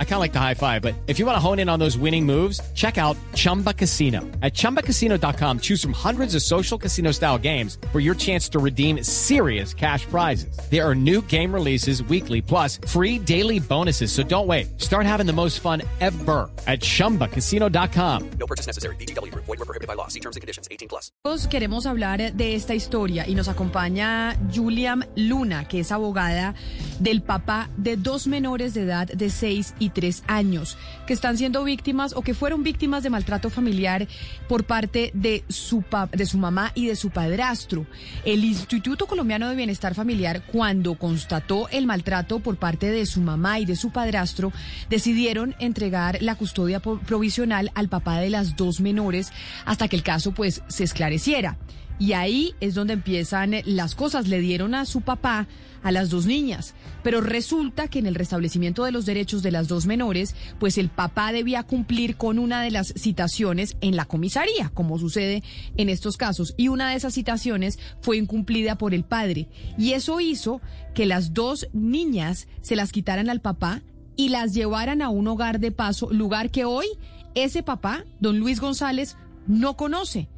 I 0.00 0.04
kind 0.04 0.14
of 0.14 0.20
like 0.20 0.32
the 0.32 0.40
high 0.40 0.54
five, 0.54 0.82
but 0.82 0.94
if 1.06 1.20
you 1.20 1.26
want 1.26 1.36
to 1.36 1.40
hone 1.40 1.60
in 1.60 1.68
on 1.68 1.78
those 1.78 1.96
winning 1.96 2.26
moves, 2.26 2.60
check 2.74 2.98
out 2.98 3.16
Chumba 3.34 3.72
Casino. 3.72 4.22
At 4.42 4.54
ChumbaCasino.com, 4.54 5.60
choose 5.60 5.80
from 5.80 5.92
hundreds 5.92 6.34
of 6.34 6.42
social 6.42 6.76
casino 6.76 7.12
style 7.12 7.38
games 7.38 7.78
for 7.92 8.00
your 8.00 8.16
chance 8.16 8.48
to 8.48 8.58
redeem 8.58 9.04
serious 9.04 9.72
cash 9.72 10.04
prizes. 10.06 10.58
There 10.68 10.84
are 10.84 10.96
new 10.96 11.22
game 11.22 11.54
releases 11.54 12.02
weekly, 12.02 12.42
plus 12.42 12.80
free 12.88 13.20
daily 13.20 13.60
bonuses. 13.60 14.10
So 14.10 14.24
don't 14.24 14.48
wait. 14.48 14.80
Start 14.80 15.06
having 15.06 15.26
the 15.26 15.32
most 15.32 15.60
fun 15.60 15.82
ever 16.00 16.50
at 16.66 16.80
ChumbaCasino.com. 16.80 18.30
No 18.40 18.46
purchase 18.46 18.66
necessary. 18.66 18.96
BGW. 18.96 19.32
Void 19.34 19.46
were 19.46 19.56
prohibited 19.58 19.86
by 19.86 19.94
law. 19.94 20.08
See 20.08 20.20
terms 20.20 20.34
and 20.34 20.40
conditions. 20.40 20.66
18 20.72 20.88
plus. 20.88 21.12
Todos 21.22 21.46
queremos 21.46 21.86
hablar 21.86 22.32
de 22.32 22.54
esta 22.54 22.74
historia 22.74 23.26
y 23.28 23.34
nos 23.34 23.48
acompaña 23.48 24.36
Julian 24.52 25.06
Luna, 25.14 25.68
que 25.68 25.80
es 25.80 25.92
abogada 25.92 26.54
del 26.98 27.22
papá 27.22 27.68
de 27.76 27.96
dos 27.96 28.26
menores 28.26 28.74
de 28.74 28.82
edad 28.82 29.06
de 29.06 29.30
6 29.30 29.74
y 29.78 29.87
3 29.90 30.24
años 30.26 30.76
que 31.06 31.12
están 31.12 31.36
siendo 31.38 31.64
víctimas 31.64 32.14
o 32.14 32.22
que 32.22 32.34
fueron 32.34 32.62
víctimas 32.62 33.02
de 33.02 33.10
maltrato 33.10 33.50
familiar 33.50 34.06
por 34.48 34.64
parte 34.64 35.10
de 35.14 35.44
su, 35.48 35.84
de 36.12 36.26
su 36.26 36.38
mamá 36.38 36.72
y 36.74 36.86
de 36.86 36.96
su 36.96 37.10
padrastro. 37.10 37.86
El 38.24 38.44
Instituto 38.44 39.06
Colombiano 39.06 39.48
de 39.48 39.56
Bienestar 39.56 39.94
Familiar, 39.94 40.42
cuando 40.52 40.94
constató 40.94 41.68
el 41.70 41.86
maltrato 41.86 42.40
por 42.40 42.56
parte 42.56 42.90
de 42.90 43.06
su 43.06 43.20
mamá 43.20 43.58
y 43.58 43.64
de 43.64 43.76
su 43.76 43.90
padrastro, 43.90 44.52
decidieron 44.88 45.54
entregar 45.58 46.18
la 46.20 46.34
custodia 46.34 46.80
provisional 46.80 47.70
al 47.74 47.88
papá 47.88 48.18
de 48.18 48.30
las 48.30 48.56
dos 48.56 48.80
menores 48.80 49.32
hasta 49.64 49.88
que 49.88 49.96
el 49.96 50.02
caso 50.02 50.32
pues 50.32 50.62
se 50.68 50.84
esclareciera. 50.84 51.56
Y 51.98 52.12
ahí 52.12 52.54
es 52.60 52.74
donde 52.74 52.94
empiezan 52.94 53.54
las 53.64 53.94
cosas. 53.94 54.28
Le 54.28 54.40
dieron 54.40 54.74
a 54.74 54.84
su 54.84 55.00
papá 55.00 55.48
a 55.82 55.92
las 55.92 56.10
dos 56.10 56.26
niñas, 56.26 56.74
pero 57.02 57.20
resulta 57.20 57.88
que 57.88 57.98
en 57.98 58.06
el 58.06 58.14
restablecimiento 58.14 58.84
de 58.84 58.92
los 58.92 59.06
derechos 59.06 59.42
de 59.42 59.52
las 59.52 59.68
dos 59.68 59.86
menores, 59.86 60.34
pues 60.58 60.78
el 60.78 60.88
papá 60.88 61.32
debía 61.32 61.62
cumplir 61.62 62.16
con 62.16 62.38
una 62.38 62.62
de 62.62 62.70
las 62.70 62.92
citaciones 62.96 63.76
en 63.80 63.96
la 63.96 64.04
comisaría, 64.04 64.70
como 64.74 64.98
sucede 64.98 65.42
en 65.76 65.88
estos 65.88 66.16
casos, 66.16 66.54
y 66.56 66.68
una 66.68 66.90
de 66.90 66.96
esas 66.96 67.14
citaciones 67.14 67.78
fue 68.00 68.16
incumplida 68.16 68.76
por 68.76 68.94
el 68.94 69.04
padre. 69.04 69.48
Y 69.76 69.92
eso 69.92 70.20
hizo 70.20 70.60
que 70.94 71.06
las 71.06 71.32
dos 71.32 71.68
niñas 71.72 72.48
se 72.60 72.76
las 72.76 72.92
quitaran 72.92 73.30
al 73.30 73.40
papá 73.40 73.82
y 74.16 74.30
las 74.30 74.52
llevaran 74.52 75.00
a 75.00 75.10
un 75.10 75.28
hogar 75.28 75.60
de 75.60 75.70
paso, 75.70 76.10
lugar 76.10 76.50
que 76.50 76.64
hoy 76.64 76.86
ese 77.34 77.62
papá, 77.62 78.04
don 78.20 78.40
Luis 78.40 78.60
González, 78.60 79.16
no 79.46 79.76
conoce 79.76 80.28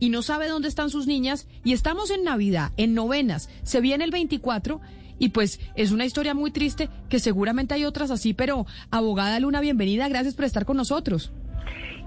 y 0.00 0.08
no 0.08 0.22
sabe 0.22 0.48
dónde 0.48 0.68
están 0.68 0.90
sus 0.90 1.06
niñas 1.06 1.46
y 1.62 1.72
estamos 1.72 2.10
en 2.10 2.24
Navidad, 2.24 2.72
en 2.76 2.94
novenas, 2.94 3.48
se 3.62 3.80
viene 3.80 4.04
el 4.04 4.10
24 4.10 4.80
y 5.20 5.28
pues 5.28 5.60
es 5.76 5.92
una 5.92 6.06
historia 6.06 6.34
muy 6.34 6.50
triste 6.50 6.88
que 7.08 7.20
seguramente 7.20 7.74
hay 7.74 7.84
otras 7.84 8.10
así, 8.10 8.34
pero 8.34 8.66
abogada 8.90 9.38
Luna, 9.38 9.60
bienvenida, 9.60 10.08
gracias 10.08 10.34
por 10.34 10.46
estar 10.46 10.64
con 10.64 10.78
nosotros. 10.78 11.32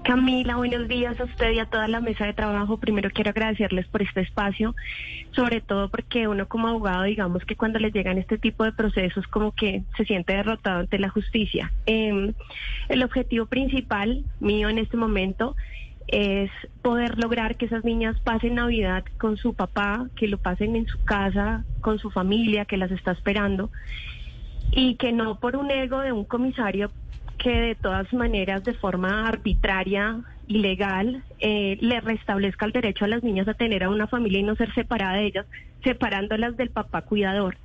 Camila, 0.04 0.56
buenos 0.56 0.86
días 0.86 1.18
a 1.18 1.24
usted 1.24 1.52
y 1.52 1.60
a 1.60 1.64
toda 1.64 1.88
la 1.88 2.00
mesa 2.00 2.26
de 2.26 2.34
trabajo. 2.34 2.76
Primero 2.76 3.08
quiero 3.08 3.30
agradecerles 3.30 3.86
por 3.86 4.02
este 4.02 4.20
espacio, 4.20 4.76
sobre 5.30 5.62
todo 5.62 5.88
porque 5.88 6.28
uno 6.28 6.46
como 6.46 6.68
abogado, 6.68 7.04
digamos 7.04 7.42
que 7.46 7.56
cuando 7.56 7.78
le 7.78 7.90
llegan 7.90 8.18
este 8.18 8.36
tipo 8.36 8.64
de 8.64 8.72
procesos, 8.72 9.26
como 9.28 9.52
que 9.52 9.82
se 9.96 10.04
siente 10.04 10.34
derrotado 10.34 10.80
ante 10.80 10.98
la 10.98 11.08
justicia. 11.08 11.72
Em, 11.86 12.34
el 12.90 13.02
objetivo 13.02 13.46
principal 13.46 14.24
mío 14.40 14.68
en 14.68 14.76
este 14.76 14.98
momento 14.98 15.56
es 16.08 16.50
poder 16.82 17.18
lograr 17.18 17.56
que 17.56 17.66
esas 17.66 17.84
niñas 17.84 18.18
pasen 18.20 18.56
Navidad 18.56 19.04
con 19.18 19.36
su 19.36 19.54
papá, 19.54 20.06
que 20.16 20.28
lo 20.28 20.38
pasen 20.38 20.76
en 20.76 20.86
su 20.86 21.02
casa, 21.04 21.64
con 21.80 21.98
su 21.98 22.10
familia 22.10 22.64
que 22.64 22.76
las 22.76 22.90
está 22.90 23.12
esperando, 23.12 23.70
y 24.70 24.96
que 24.96 25.12
no 25.12 25.40
por 25.40 25.56
un 25.56 25.70
ego 25.70 26.00
de 26.00 26.12
un 26.12 26.24
comisario 26.24 26.90
que 27.38 27.50
de 27.50 27.74
todas 27.74 28.12
maneras 28.12 28.64
de 28.64 28.74
forma 28.74 29.26
arbitraria, 29.28 30.20
ilegal, 30.46 31.22
eh, 31.40 31.78
le 31.80 32.00
restablezca 32.00 32.66
el 32.66 32.72
derecho 32.72 33.04
a 33.04 33.08
las 33.08 33.22
niñas 33.22 33.48
a 33.48 33.54
tener 33.54 33.82
a 33.82 33.90
una 33.90 34.06
familia 34.06 34.40
y 34.40 34.42
no 34.42 34.56
ser 34.56 34.72
separada 34.74 35.14
de 35.14 35.26
ellas, 35.26 35.46
separándolas 35.82 36.56
del 36.56 36.70
papá 36.70 37.02
cuidador. 37.02 37.56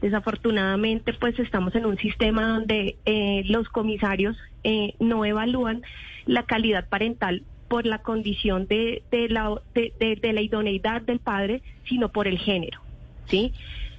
Desafortunadamente, 0.00 1.12
pues 1.12 1.38
estamos 1.38 1.74
en 1.74 1.86
un 1.86 1.96
sistema 1.98 2.48
donde 2.48 2.96
eh, 3.04 3.42
los 3.46 3.68
comisarios 3.68 4.36
eh, 4.64 4.94
no 4.98 5.24
evalúan 5.24 5.82
la 6.26 6.44
calidad 6.44 6.88
parental 6.88 7.42
por 7.72 7.86
la 7.86 8.02
condición 8.02 8.66
de, 8.66 9.02
de, 9.10 9.30
la, 9.30 9.58
de, 9.72 10.32
la 10.34 10.42
idoneidad 10.42 11.00
del 11.00 11.20
padre, 11.20 11.62
sino 11.88 12.10
por 12.10 12.28
el 12.28 12.36
género. 12.36 12.82
¿sí? 13.28 13.54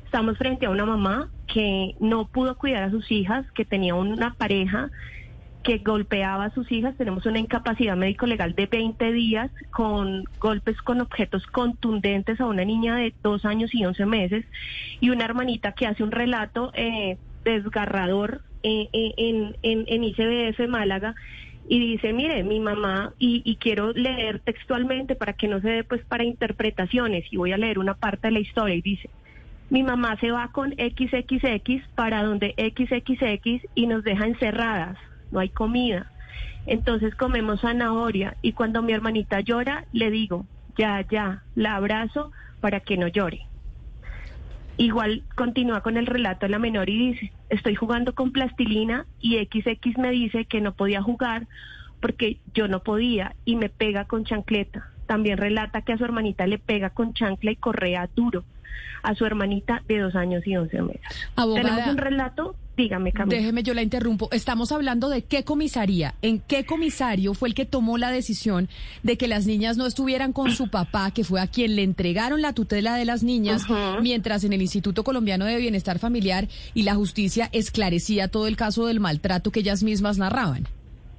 Estamos 0.06 0.38
frente 0.38 0.68
a 0.68 0.70
una 0.70 0.86
mamá 0.86 1.32
que 1.52 1.96
no 2.00 2.28
pudo 2.28 2.56
cuidar 2.56 2.84
a 2.84 2.92
sus 2.92 3.12
hijas, 3.12 3.52
que 3.54 3.66
tenía 3.66 3.96
una 3.96 4.36
pareja 4.36 4.92
que 5.64 5.80
golpeaba 5.80 6.46
a 6.46 6.54
sus 6.54 6.72
hijas. 6.72 6.96
Tenemos 6.98 7.26
una 7.26 7.40
incapacidad 7.40 7.98
médico-legal 7.98 8.54
de 8.54 8.68
20 8.68 9.12
días 9.12 9.50
con 9.72 10.26
golpes 10.40 10.80
con 10.84 11.02
objetos 11.02 11.48
contundentes 11.48 12.40
a 12.42 12.46
una 12.46 12.66
niña 12.66 12.98
de 12.98 13.12
dos 13.24 13.44
años 13.44 13.74
y 13.74 13.86
11 13.86 14.06
meses 14.06 14.46
y 15.00 15.10
una 15.10 15.26
hermanita 15.26 15.72
que 15.72 15.88
hace 15.88 16.04
un 16.04 16.12
relato 16.12 16.72
eh, 16.76 17.18
desgarrador 17.44 18.42
eh, 18.62 18.88
eh, 18.94 19.14
en, 19.18 19.58
en, 19.64 19.86
en 19.88 20.04
ICBF 20.04 20.70
Málaga 20.70 21.16
y 21.68 21.80
dice, 21.80 22.14
mire, 22.14 22.44
mi 22.44 22.60
mamá, 22.60 23.14
y, 23.20 23.56
quiero 23.56 23.94
leer 23.94 24.40
textualmente 24.40 25.16
para 25.16 25.34
que 25.34 25.48
no 25.48 25.62
se 25.62 25.70
dé 25.70 25.84
pues 25.84 26.04
para 26.06 26.24
interpretaciones, 26.24 27.26
y 27.32 27.38
voy 27.38 27.54
a 27.54 27.58
leer 27.58 27.80
una 27.80 27.94
parte 27.94 28.28
de 28.28 28.34
la 28.34 28.40
historia, 28.40 28.76
y 28.76 28.82
dice, 28.82 29.10
mi 29.70 29.82
mamá 29.82 30.18
se 30.20 30.32
va 30.32 30.50
con 30.52 30.72
XXX 30.72 31.88
para 31.96 32.24
donde 32.24 32.54
XXX 32.58 33.66
y 33.76 33.88
nos 33.88 34.04
deja 34.04 34.28
encerradas, 34.28 34.98
no 35.32 35.40
hay 35.40 35.50
comida. 35.50 36.12
Entonces 36.66 37.16
comemos 37.16 37.62
zanahoria 37.62 38.38
y 38.42 38.54
cuando 38.54 38.82
mi 38.82 38.94
hermanita 38.94 39.40
llora, 39.42 39.86
le 39.92 40.12
digo, 40.12 40.46
ya, 40.78 41.06
ya, 41.10 41.44
la 41.56 41.76
abrazo 41.76 42.32
para 42.62 42.82
que 42.82 42.98
no 42.98 43.08
llore. 43.08 43.48
Igual 44.78 45.24
continúa 45.36 45.82
con 45.82 45.98
el 45.98 46.08
relato 46.08 46.48
la 46.48 46.60
menor 46.60 46.90
y 46.90 47.12
dice, 47.12 47.32
estoy 47.50 47.76
jugando 47.76 48.16
con 48.16 48.32
plastilina 48.32 49.06
y 49.20 49.38
XX 49.38 49.98
me 49.98 50.12
dice 50.12 50.46
que 50.46 50.62
no 50.62 50.74
podía 50.74 51.02
jugar 51.02 51.48
porque 52.00 52.40
yo 52.54 52.68
no 52.68 52.82
podía 52.82 53.36
y 53.46 53.56
me 53.56 53.70
pega 53.70 54.06
con 54.06 54.26
chancleta. 54.26 54.90
También 55.06 55.38
relata 55.38 55.82
que 55.82 55.94
a 55.94 55.98
su 55.98 56.04
hermanita 56.04 56.48
le 56.48 56.58
pega 56.58 56.90
con 56.90 57.14
chancla 57.14 57.52
y 57.52 57.56
correa 57.56 58.10
duro 58.16 58.44
a 59.04 59.16
su 59.16 59.26
hermanita 59.26 59.84
de 59.88 60.00
dos 60.00 60.16
años 60.16 60.46
y 60.48 60.56
once 60.58 60.82
meses. 60.82 61.30
Tenemos 61.36 61.88
un 61.88 61.98
relato 61.98 62.56
Dígame, 62.76 63.12
Camila. 63.12 63.38
Déjeme, 63.38 63.62
yo 63.62 63.74
la 63.74 63.84
interrumpo. 63.84 64.30
Estamos 64.32 64.72
hablando 64.72 65.10
de 65.10 65.24
qué 65.24 65.44
comisaría, 65.44 66.16
en 66.24 66.40
qué 66.40 66.66
comisario 66.66 67.36
fue 67.36 67.50
el 67.50 67.56
que 67.56 67.66
tomó 67.66 68.00
la 68.00 68.10
decisión 68.10 68.68
de 69.04 69.16
que 69.16 69.28
las 69.28 69.46
niñas 69.46 69.78
no 69.78 69.86
estuvieran 69.86 70.34
con 70.34 70.52
su 70.52 70.70
papá, 70.70 71.12
que 71.12 71.24
fue 71.24 71.40
a 71.40 71.48
quien 71.48 71.76
le 71.76 71.84
entregaron 71.84 72.42
la 72.42 72.54
tutela 72.54 72.96
de 72.96 73.06
las 73.06 73.22
niñas, 73.22 73.68
mientras 74.02 74.44
en 74.44 74.54
el 74.54 74.62
Instituto 74.62 75.04
Colombiano 75.04 75.46
de 75.46 75.58
Bienestar 75.58 76.00
Familiar 76.00 76.48
y 76.74 76.84
la 76.84 76.96
justicia 76.96 77.50
esclarecía 77.52 78.28
todo 78.28 78.48
el 78.48 78.58
caso 78.58 78.88
del 78.88 79.00
maltrato 79.00 79.52
que 79.52 79.60
ellas 79.60 79.84
mismas 79.84 80.18
narraban. 80.18 80.68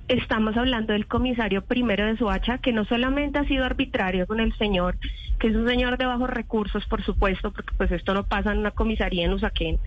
Estamos 0.09 0.55
hablando 0.57 0.93
del 0.93 1.07
comisario 1.07 1.63
primero 1.63 2.05
de 2.05 2.19
Soacha, 2.19 2.59
que 2.59 2.73
no 2.73 2.85
solamente 2.85 3.39
ha 3.39 3.45
sido 3.47 3.65
arbitrario 3.65 4.27
con 4.27 4.39
el 4.39 4.55
señor, 4.59 4.97
que 5.39 5.49
es 5.49 5.57
un 5.57 5.67
señor 5.67 5.97
de 5.97 6.05
bajos 6.05 6.29
recursos, 6.29 6.85
por 6.87 7.03
supuesto, 7.03 7.53
porque 7.53 7.73
pues 7.77 7.91
esto 7.91 8.13
no 8.13 8.25
pasa 8.25 8.53
en 8.53 8.59
una 8.59 8.71
comisaría 8.71 9.25
en 9.25 9.33
Usaquén, 9.33 9.79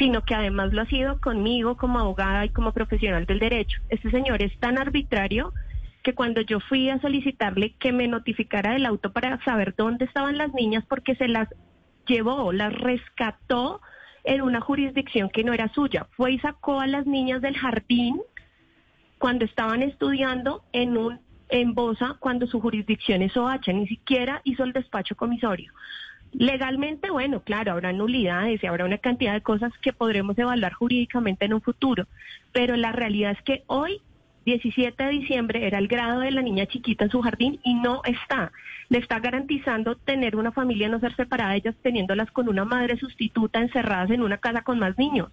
sino 0.00 0.24
que 0.24 0.34
además 0.34 0.72
lo 0.72 0.80
ha 0.80 0.86
sido 0.86 1.20
conmigo 1.20 1.76
como 1.76 1.98
abogada 1.98 2.46
y 2.46 2.48
como 2.48 2.72
profesional 2.72 3.26
del 3.26 3.38
derecho. 3.38 3.82
Este 3.90 4.10
señor 4.10 4.40
es 4.40 4.58
tan 4.58 4.78
arbitrario 4.78 5.52
que 6.02 6.14
cuando 6.14 6.40
yo 6.40 6.58
fui 6.58 6.88
a 6.88 6.98
solicitarle 7.02 7.74
que 7.78 7.92
me 7.92 8.08
notificara 8.08 8.72
del 8.72 8.86
auto 8.86 9.12
para 9.12 9.44
saber 9.44 9.74
dónde 9.76 10.06
estaban 10.06 10.38
las 10.38 10.54
niñas 10.54 10.84
porque 10.88 11.16
se 11.16 11.28
las 11.28 11.48
llevó, 12.06 12.50
las 12.50 12.72
rescató 12.72 13.82
en 14.24 14.40
una 14.40 14.62
jurisdicción 14.62 15.28
que 15.28 15.44
no 15.44 15.52
era 15.52 15.68
suya, 15.74 16.06
fue 16.16 16.32
y 16.32 16.38
sacó 16.38 16.80
a 16.80 16.86
las 16.86 17.04
niñas 17.06 17.42
del 17.42 17.58
jardín 17.58 18.22
cuando 19.18 19.44
estaban 19.44 19.82
estudiando 19.82 20.64
en 20.72 20.96
un 20.96 21.20
en 21.50 21.74
Bosa 21.74 22.16
cuando 22.20 22.46
su 22.46 22.58
jurisdicción 22.60 23.20
es 23.22 23.36
OH, 23.36 23.72
ni 23.74 23.86
siquiera 23.86 24.40
hizo 24.44 24.64
el 24.64 24.72
despacho 24.72 25.14
comisorio. 25.14 25.72
Legalmente, 26.32 27.10
bueno, 27.10 27.42
claro, 27.42 27.72
habrá 27.72 27.92
nulidades 27.92 28.62
y 28.62 28.66
habrá 28.66 28.84
una 28.84 28.98
cantidad 28.98 29.32
de 29.32 29.40
cosas 29.40 29.72
que 29.82 29.92
podremos 29.92 30.38
evaluar 30.38 30.72
jurídicamente 30.72 31.44
en 31.44 31.54
un 31.54 31.60
futuro, 31.60 32.06
pero 32.52 32.76
la 32.76 32.92
realidad 32.92 33.32
es 33.32 33.42
que 33.42 33.64
hoy 33.66 34.00
17 34.44 35.02
de 35.02 35.10
diciembre 35.10 35.66
era 35.66 35.78
el 35.78 35.88
grado 35.88 36.20
de 36.20 36.30
la 36.30 36.42
niña 36.42 36.66
chiquita 36.66 37.04
en 37.04 37.10
su 37.10 37.20
jardín 37.20 37.60
y 37.62 37.74
no 37.74 38.02
está. 38.04 38.52
Le 38.88 38.98
está 38.98 39.18
garantizando 39.18 39.96
tener 39.96 40.36
una 40.36 40.52
familia, 40.52 40.88
no 40.88 41.00
ser 41.00 41.14
separada, 41.14 41.56
ellas 41.56 41.74
teniéndolas 41.82 42.30
con 42.30 42.48
una 42.48 42.64
madre 42.64 42.96
sustituta 42.96 43.60
encerradas 43.60 44.10
en 44.10 44.22
una 44.22 44.38
casa 44.38 44.62
con 44.62 44.78
más 44.78 44.96
niños, 44.98 45.28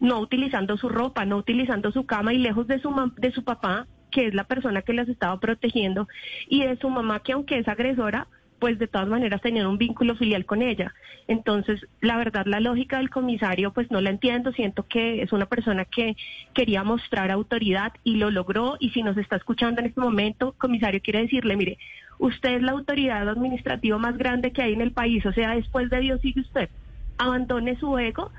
no 0.00 0.20
utilizando 0.20 0.76
su 0.76 0.88
ropa, 0.88 1.24
no 1.24 1.38
utilizando 1.38 1.90
su 1.92 2.06
cama 2.06 2.34
y 2.34 2.38
lejos 2.38 2.66
de 2.66 2.78
su, 2.78 3.12
de 3.16 3.32
su 3.32 3.42
papá, 3.42 3.86
que 4.10 4.26
es 4.26 4.34
la 4.34 4.44
persona 4.44 4.82
que 4.82 4.92
las 4.92 5.08
estaba 5.08 5.38
protegiendo, 5.40 6.08
y 6.48 6.62
de 6.62 6.76
su 6.76 6.88
mamá, 6.88 7.20
que 7.20 7.32
aunque 7.32 7.58
es 7.58 7.68
agresora, 7.68 8.28
pues 8.58 8.78
de 8.78 8.86
todas 8.86 9.08
maneras 9.08 9.40
tenían 9.40 9.66
un 9.66 9.78
vínculo 9.78 10.16
filial 10.16 10.44
con 10.44 10.62
ella. 10.62 10.94
Entonces, 11.28 11.86
la 12.00 12.16
verdad, 12.16 12.46
la 12.46 12.60
lógica 12.60 12.98
del 12.98 13.10
comisario, 13.10 13.72
pues 13.72 13.90
no 13.90 14.00
la 14.00 14.10
entiendo. 14.10 14.52
Siento 14.52 14.86
que 14.86 15.22
es 15.22 15.32
una 15.32 15.46
persona 15.46 15.84
que 15.84 16.16
quería 16.54 16.84
mostrar 16.84 17.30
autoridad 17.30 17.92
y 18.04 18.16
lo 18.16 18.30
logró. 18.30 18.76
Y 18.80 18.90
si 18.90 19.02
nos 19.02 19.16
está 19.16 19.36
escuchando 19.36 19.80
en 19.80 19.88
este 19.88 20.00
momento, 20.00 20.54
comisario, 20.58 21.00
quiere 21.02 21.22
decirle, 21.22 21.56
mire, 21.56 21.78
usted 22.18 22.56
es 22.56 22.62
la 22.62 22.72
autoridad 22.72 23.28
administrativa 23.28 23.98
más 23.98 24.16
grande 24.16 24.52
que 24.52 24.62
hay 24.62 24.72
en 24.72 24.80
el 24.80 24.92
país. 24.92 25.24
O 25.26 25.32
sea, 25.32 25.54
después 25.54 25.90
de 25.90 26.00
Dios 26.00 26.20
sigue 26.20 26.40
usted. 26.40 26.70
Abandone 27.18 27.78
su 27.78 27.98
ego 27.98 28.30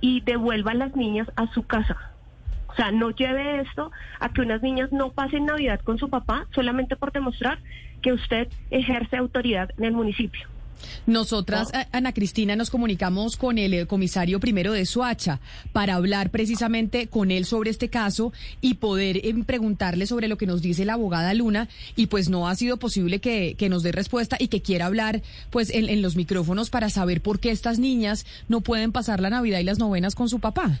y 0.00 0.20
devuelva 0.20 0.72
a 0.72 0.74
las 0.74 0.96
niñas 0.96 1.28
a 1.36 1.52
su 1.52 1.66
casa. 1.66 2.11
O 2.72 2.74
sea, 2.74 2.90
no 2.90 3.10
lleve 3.10 3.60
esto 3.60 3.90
a 4.18 4.30
que 4.30 4.40
unas 4.40 4.62
niñas 4.62 4.90
no 4.92 5.12
pasen 5.12 5.46
Navidad 5.46 5.80
con 5.80 5.98
su 5.98 6.08
papá 6.08 6.46
solamente 6.54 6.96
por 6.96 7.12
demostrar 7.12 7.58
que 8.00 8.12
usted 8.12 8.48
ejerce 8.70 9.16
autoridad 9.16 9.70
en 9.78 9.84
el 9.84 9.92
municipio. 9.92 10.48
Nosotras, 11.06 11.70
Ana 11.92 12.12
Cristina, 12.12 12.56
nos 12.56 12.70
comunicamos 12.70 13.36
con 13.36 13.58
el 13.58 13.74
eh, 13.74 13.86
comisario 13.86 14.40
primero 14.40 14.72
de 14.72 14.86
Soacha 14.86 15.40
para 15.72 15.94
hablar 15.94 16.30
precisamente 16.30 17.06
con 17.06 17.30
él 17.30 17.44
sobre 17.44 17.70
este 17.70 17.88
caso 17.88 18.32
y 18.60 18.74
poder 18.74 19.18
eh, 19.18 19.34
preguntarle 19.44 20.06
sobre 20.06 20.28
lo 20.28 20.38
que 20.38 20.46
nos 20.46 20.62
dice 20.62 20.84
la 20.84 20.94
abogada 20.94 21.34
Luna 21.34 21.68
y 21.96 22.06
pues 22.06 22.28
no 22.28 22.48
ha 22.48 22.54
sido 22.54 22.78
posible 22.78 23.20
que, 23.20 23.54
que 23.56 23.68
nos 23.68 23.82
dé 23.82 23.92
respuesta 23.92 24.36
y 24.38 24.48
que 24.48 24.62
quiera 24.62 24.86
hablar 24.86 25.22
pues 25.50 25.70
en, 25.70 25.88
en 25.88 26.02
los 26.02 26.16
micrófonos 26.16 26.70
para 26.70 26.90
saber 26.90 27.20
por 27.20 27.40
qué 27.40 27.50
estas 27.50 27.78
niñas 27.78 28.26
no 28.48 28.60
pueden 28.60 28.92
pasar 28.92 29.20
la 29.20 29.30
Navidad 29.30 29.60
y 29.60 29.64
las 29.64 29.78
novenas 29.78 30.14
con 30.14 30.28
su 30.28 30.40
papá. 30.40 30.80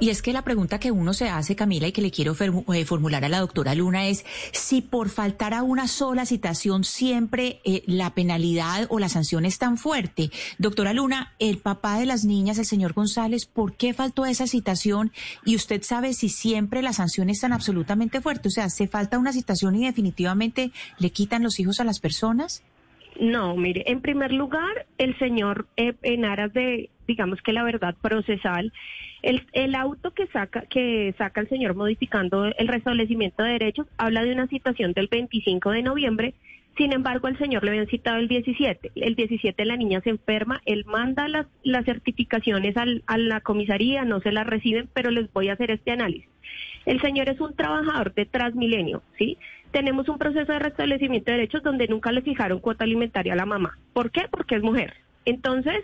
Y 0.00 0.10
es 0.10 0.22
que 0.22 0.32
la 0.32 0.42
pregunta 0.42 0.80
que 0.80 0.90
uno 0.90 1.14
se 1.14 1.28
hace, 1.28 1.54
Camila, 1.54 1.86
y 1.86 1.92
que 1.92 2.02
le 2.02 2.10
quiero 2.10 2.34
eh, 2.34 2.84
formular 2.84 3.24
a 3.24 3.28
la 3.28 3.38
doctora 3.38 3.74
Luna 3.76 4.08
es 4.08 4.24
si 4.52 4.82
por 4.82 5.08
faltar 5.08 5.54
a 5.54 5.62
una 5.62 5.86
sola 5.86 6.26
citación 6.26 6.82
siempre 6.82 7.60
eh, 7.64 7.82
la 7.86 8.10
penalidad 8.10 8.86
o 8.90 8.98
la 8.98 9.08
sanción 9.08 9.44
es 9.44 9.58
tan 9.58 9.76
fuerte. 9.76 10.30
Doctora 10.58 10.92
Luna, 10.92 11.32
el 11.38 11.58
papá 11.58 11.98
de 11.98 12.06
las 12.06 12.24
niñas, 12.24 12.58
el 12.58 12.64
señor 12.64 12.92
González, 12.92 13.46
¿por 13.46 13.76
qué 13.76 13.94
faltó 13.94 14.26
esa 14.26 14.48
citación? 14.48 15.12
Y 15.44 15.54
usted 15.54 15.82
sabe 15.82 16.12
si 16.12 16.28
siempre 16.28 16.82
la 16.82 16.92
sanción 16.92 17.30
es 17.30 17.40
tan 17.40 17.52
absolutamente 17.52 18.20
fuerte. 18.20 18.48
O 18.48 18.50
sea, 18.50 18.70
¿se 18.70 18.88
falta 18.88 19.18
una 19.18 19.32
citación 19.32 19.76
y 19.76 19.84
definitivamente 19.86 20.72
le 20.98 21.10
quitan 21.10 21.44
los 21.44 21.60
hijos 21.60 21.78
a 21.78 21.84
las 21.84 22.00
personas? 22.00 22.64
No, 23.20 23.56
mire, 23.56 23.84
en 23.86 24.00
primer 24.00 24.32
lugar, 24.32 24.86
el 24.98 25.16
señor, 25.18 25.66
eh, 25.76 25.94
en 26.02 26.24
aras 26.24 26.52
de, 26.52 26.90
digamos 27.06 27.40
que 27.42 27.52
la 27.52 27.62
verdad 27.62 27.94
procesal, 28.00 28.72
el, 29.24 29.46
el 29.52 29.74
auto 29.74 30.12
que 30.12 30.26
saca, 30.28 30.62
que 30.62 31.14
saca 31.18 31.40
el 31.40 31.48
señor 31.48 31.74
modificando 31.74 32.44
el 32.46 32.68
restablecimiento 32.68 33.42
de 33.42 33.52
derechos 33.52 33.86
habla 33.96 34.22
de 34.24 34.32
una 34.32 34.46
citación 34.48 34.92
del 34.92 35.08
25 35.08 35.70
de 35.70 35.82
noviembre. 35.82 36.34
Sin 36.76 36.92
embargo, 36.92 37.28
el 37.28 37.38
señor 37.38 37.62
le 37.62 37.70
habían 37.70 37.86
citado 37.86 38.18
el 38.18 38.26
17. 38.28 38.90
El 38.96 39.14
17 39.14 39.64
la 39.64 39.76
niña 39.76 40.00
se 40.00 40.10
enferma, 40.10 40.60
él 40.66 40.84
manda 40.86 41.28
las, 41.28 41.46
las 41.62 41.84
certificaciones 41.84 42.76
al- 42.76 43.04
a 43.06 43.16
la 43.16 43.40
comisaría, 43.40 44.04
no 44.04 44.20
se 44.20 44.32
las 44.32 44.46
reciben, 44.46 44.88
pero 44.92 45.10
les 45.10 45.32
voy 45.32 45.48
a 45.48 45.52
hacer 45.52 45.70
este 45.70 45.92
análisis. 45.92 46.28
El 46.84 47.00
señor 47.00 47.28
es 47.28 47.40
un 47.40 47.54
trabajador 47.54 48.12
de 48.14 48.26
Transmilenio, 48.26 49.02
¿sí? 49.18 49.38
Tenemos 49.70 50.08
un 50.08 50.18
proceso 50.18 50.52
de 50.52 50.58
restablecimiento 50.58 51.30
de 51.30 51.38
derechos 51.38 51.62
donde 51.62 51.88
nunca 51.88 52.12
le 52.12 52.22
fijaron 52.22 52.58
cuota 52.60 52.84
alimentaria 52.84 53.32
a 53.32 53.36
la 53.36 53.46
mamá. 53.46 53.78
¿Por 53.92 54.10
qué? 54.10 54.22
Porque 54.30 54.56
es 54.56 54.62
mujer. 54.62 54.94
Entonces, 55.24 55.76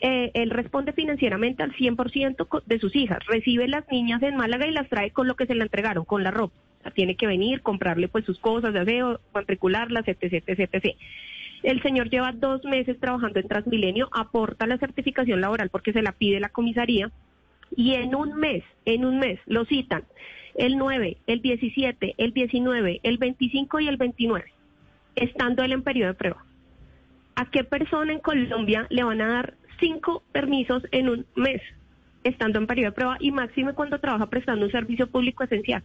eh, 0.00 0.30
él 0.34 0.50
responde 0.50 0.92
financieramente 0.92 1.62
al 1.62 1.72
100% 1.72 2.46
co- 2.46 2.62
de 2.66 2.78
sus 2.78 2.94
hijas. 2.94 3.18
Recibe 3.26 3.66
las 3.68 3.84
niñas 3.90 4.22
en 4.22 4.36
Málaga 4.36 4.66
y 4.66 4.72
las 4.72 4.88
trae 4.88 5.10
con 5.10 5.26
lo 5.26 5.34
que 5.36 5.46
se 5.46 5.54
le 5.54 5.62
entregaron, 5.62 6.04
con 6.04 6.22
la 6.22 6.30
ropa. 6.30 6.54
Tiene 6.94 7.16
que 7.16 7.26
venir, 7.26 7.60
comprarle 7.62 8.08
pues 8.08 8.24
sus 8.24 8.38
cosas 8.38 8.72
de 8.72 8.80
aseo, 8.80 9.20
matricularlas, 9.34 10.06
etc, 10.06 10.42
etc, 10.46 10.68
etc. 10.72 10.96
El 11.62 11.82
señor 11.82 12.08
lleva 12.08 12.32
dos 12.32 12.64
meses 12.64 12.98
trabajando 13.00 13.40
en 13.40 13.48
Transmilenio, 13.48 14.08
aporta 14.12 14.66
la 14.66 14.78
certificación 14.78 15.40
laboral 15.40 15.70
porque 15.70 15.92
se 15.92 16.02
la 16.02 16.12
pide 16.12 16.38
la 16.40 16.48
comisaría 16.50 17.10
y 17.76 17.94
en 17.94 18.14
un 18.14 18.36
mes, 18.36 18.62
en 18.84 19.04
un 19.04 19.18
mes, 19.18 19.40
lo 19.46 19.64
citan 19.64 20.04
el 20.54 20.78
9, 20.78 21.18
el 21.26 21.42
17, 21.42 22.14
el 22.16 22.32
19, 22.32 23.00
el 23.02 23.18
25 23.18 23.80
y 23.80 23.88
el 23.88 23.96
29, 23.96 24.44
estando 25.16 25.62
él 25.64 25.72
en 25.72 25.82
periodo 25.82 26.08
de 26.12 26.14
prueba. 26.14 26.44
¿A 27.38 27.44
qué 27.44 27.62
persona 27.62 28.12
en 28.12 28.18
Colombia 28.18 28.88
le 28.90 29.04
van 29.04 29.20
a 29.20 29.28
dar 29.28 29.54
cinco 29.78 30.24
permisos 30.32 30.82
en 30.90 31.08
un 31.08 31.26
mes, 31.36 31.62
estando 32.24 32.58
en 32.58 32.66
periodo 32.66 32.90
de 32.90 32.96
prueba 32.96 33.16
y 33.20 33.30
máxime 33.30 33.74
cuando 33.74 34.00
trabaja 34.00 34.26
prestando 34.26 34.66
un 34.66 34.72
servicio 34.72 35.06
público 35.06 35.44
esencial? 35.44 35.84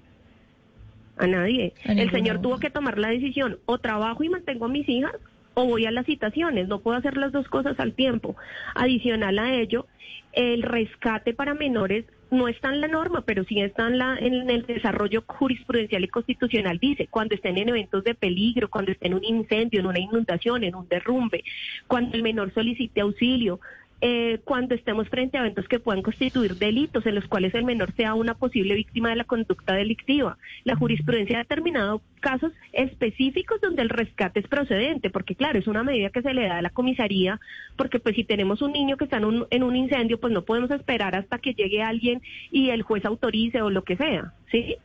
A 1.17 1.27
nadie. 1.27 1.75
A 1.85 1.91
el 1.91 2.09
señor 2.09 2.41
tuvo 2.41 2.57
que 2.57 2.71
tomar 2.71 2.97
la 2.97 3.09
decisión, 3.09 3.59
o 3.67 3.77
trabajo 3.77 4.23
y 4.23 4.29
mantengo 4.29 4.65
a 4.65 4.67
mis 4.67 4.89
hijas, 4.89 5.13
o 5.53 5.65
voy 5.65 5.85
a 5.85 5.91
las 5.91 6.07
citaciones, 6.07 6.67
no 6.67 6.79
puedo 6.79 6.97
hacer 6.97 7.17
las 7.17 7.31
dos 7.31 7.47
cosas 7.49 7.79
al 7.79 7.93
tiempo. 7.93 8.35
Adicional 8.73 9.37
a 9.37 9.53
ello, 9.53 9.85
el 10.31 10.63
rescate 10.63 11.35
para 11.35 11.53
menores 11.53 12.05
no 12.33 12.47
está 12.47 12.69
en 12.69 12.81
la 12.81 12.87
norma, 12.87 13.21
pero 13.21 13.43
sí 13.43 13.61
está 13.61 13.87
en, 13.87 13.97
la, 13.97 14.17
en 14.17 14.49
el 14.49 14.65
desarrollo 14.65 15.23
jurisprudencial 15.25 16.03
y 16.03 16.07
constitucional. 16.07 16.79
Dice, 16.79 17.07
cuando 17.07 17.35
estén 17.35 17.57
en 17.57 17.69
eventos 17.69 18.03
de 18.03 18.15
peligro, 18.15 18.69
cuando 18.69 18.91
estén 18.91 19.13
en 19.13 19.17
un 19.17 19.23
incendio, 19.23 19.79
en 19.79 19.85
una 19.85 19.99
inundación, 19.99 20.63
en 20.63 20.75
un 20.75 20.87
derrumbe, 20.87 21.43
cuando 21.87 22.15
el 22.15 22.23
menor 22.23 22.53
solicite 22.53 23.01
auxilio, 23.01 23.59
eh, 24.05 24.41
cuando 24.43 24.75
estemos 24.75 25.07
frente 25.07 25.37
a 25.37 25.39
eventos 25.39 25.65
que 25.69 25.79
puedan 25.79 26.01
constituir 26.01 26.57
delitos 26.57 27.05
en 27.05 27.15
los 27.15 27.25
cuales 27.25 27.55
el 27.55 27.63
menor 27.63 27.93
sea 27.95 28.15
una 28.15 28.33
posible 28.33 28.75
víctima 28.75 29.09
de 29.09 29.15
la 29.15 29.23
conducta 29.23 29.75
delictiva. 29.75 30.37
La 30.65 30.75
jurisprudencia 30.75 31.37
ha 31.37 31.43
determinado 31.43 32.01
casos 32.19 32.51
específicos 32.73 33.61
donde 33.61 33.81
el 33.81 33.87
rescate 33.87 34.41
es 34.41 34.47
procedente, 34.49 35.09
porque 35.09 35.35
claro, 35.35 35.57
es 35.57 35.67
una 35.67 35.83
medida 35.83 36.09
que 36.09 36.21
se 36.21 36.33
le 36.33 36.47
da 36.47 36.57
a 36.57 36.61
la 36.61 36.69
comisaría, 36.69 37.39
porque 37.77 37.99
pues 37.99 38.15
si 38.15 38.25
tenemos 38.25 38.61
un 38.61 38.73
niño 38.73 38.97
que 38.97 39.05
está 39.05 39.15
en 39.15 39.25
un, 39.25 39.47
en 39.49 39.63
un 39.63 39.73
incendio, 39.73 40.19
pues 40.19 40.33
no 40.33 40.41
podemos 40.41 40.69
esperar 40.71 41.15
hasta 41.15 41.37
que 41.37 41.53
llegue 41.53 41.81
alguien 41.81 42.21
y 42.51 42.71
el 42.71 42.81
juez 42.81 43.05
autorice 43.05 43.61
o 43.61 43.69
lo 43.69 43.85
que 43.85 43.95
sea, 43.95 44.33
¿sí? 44.51 44.75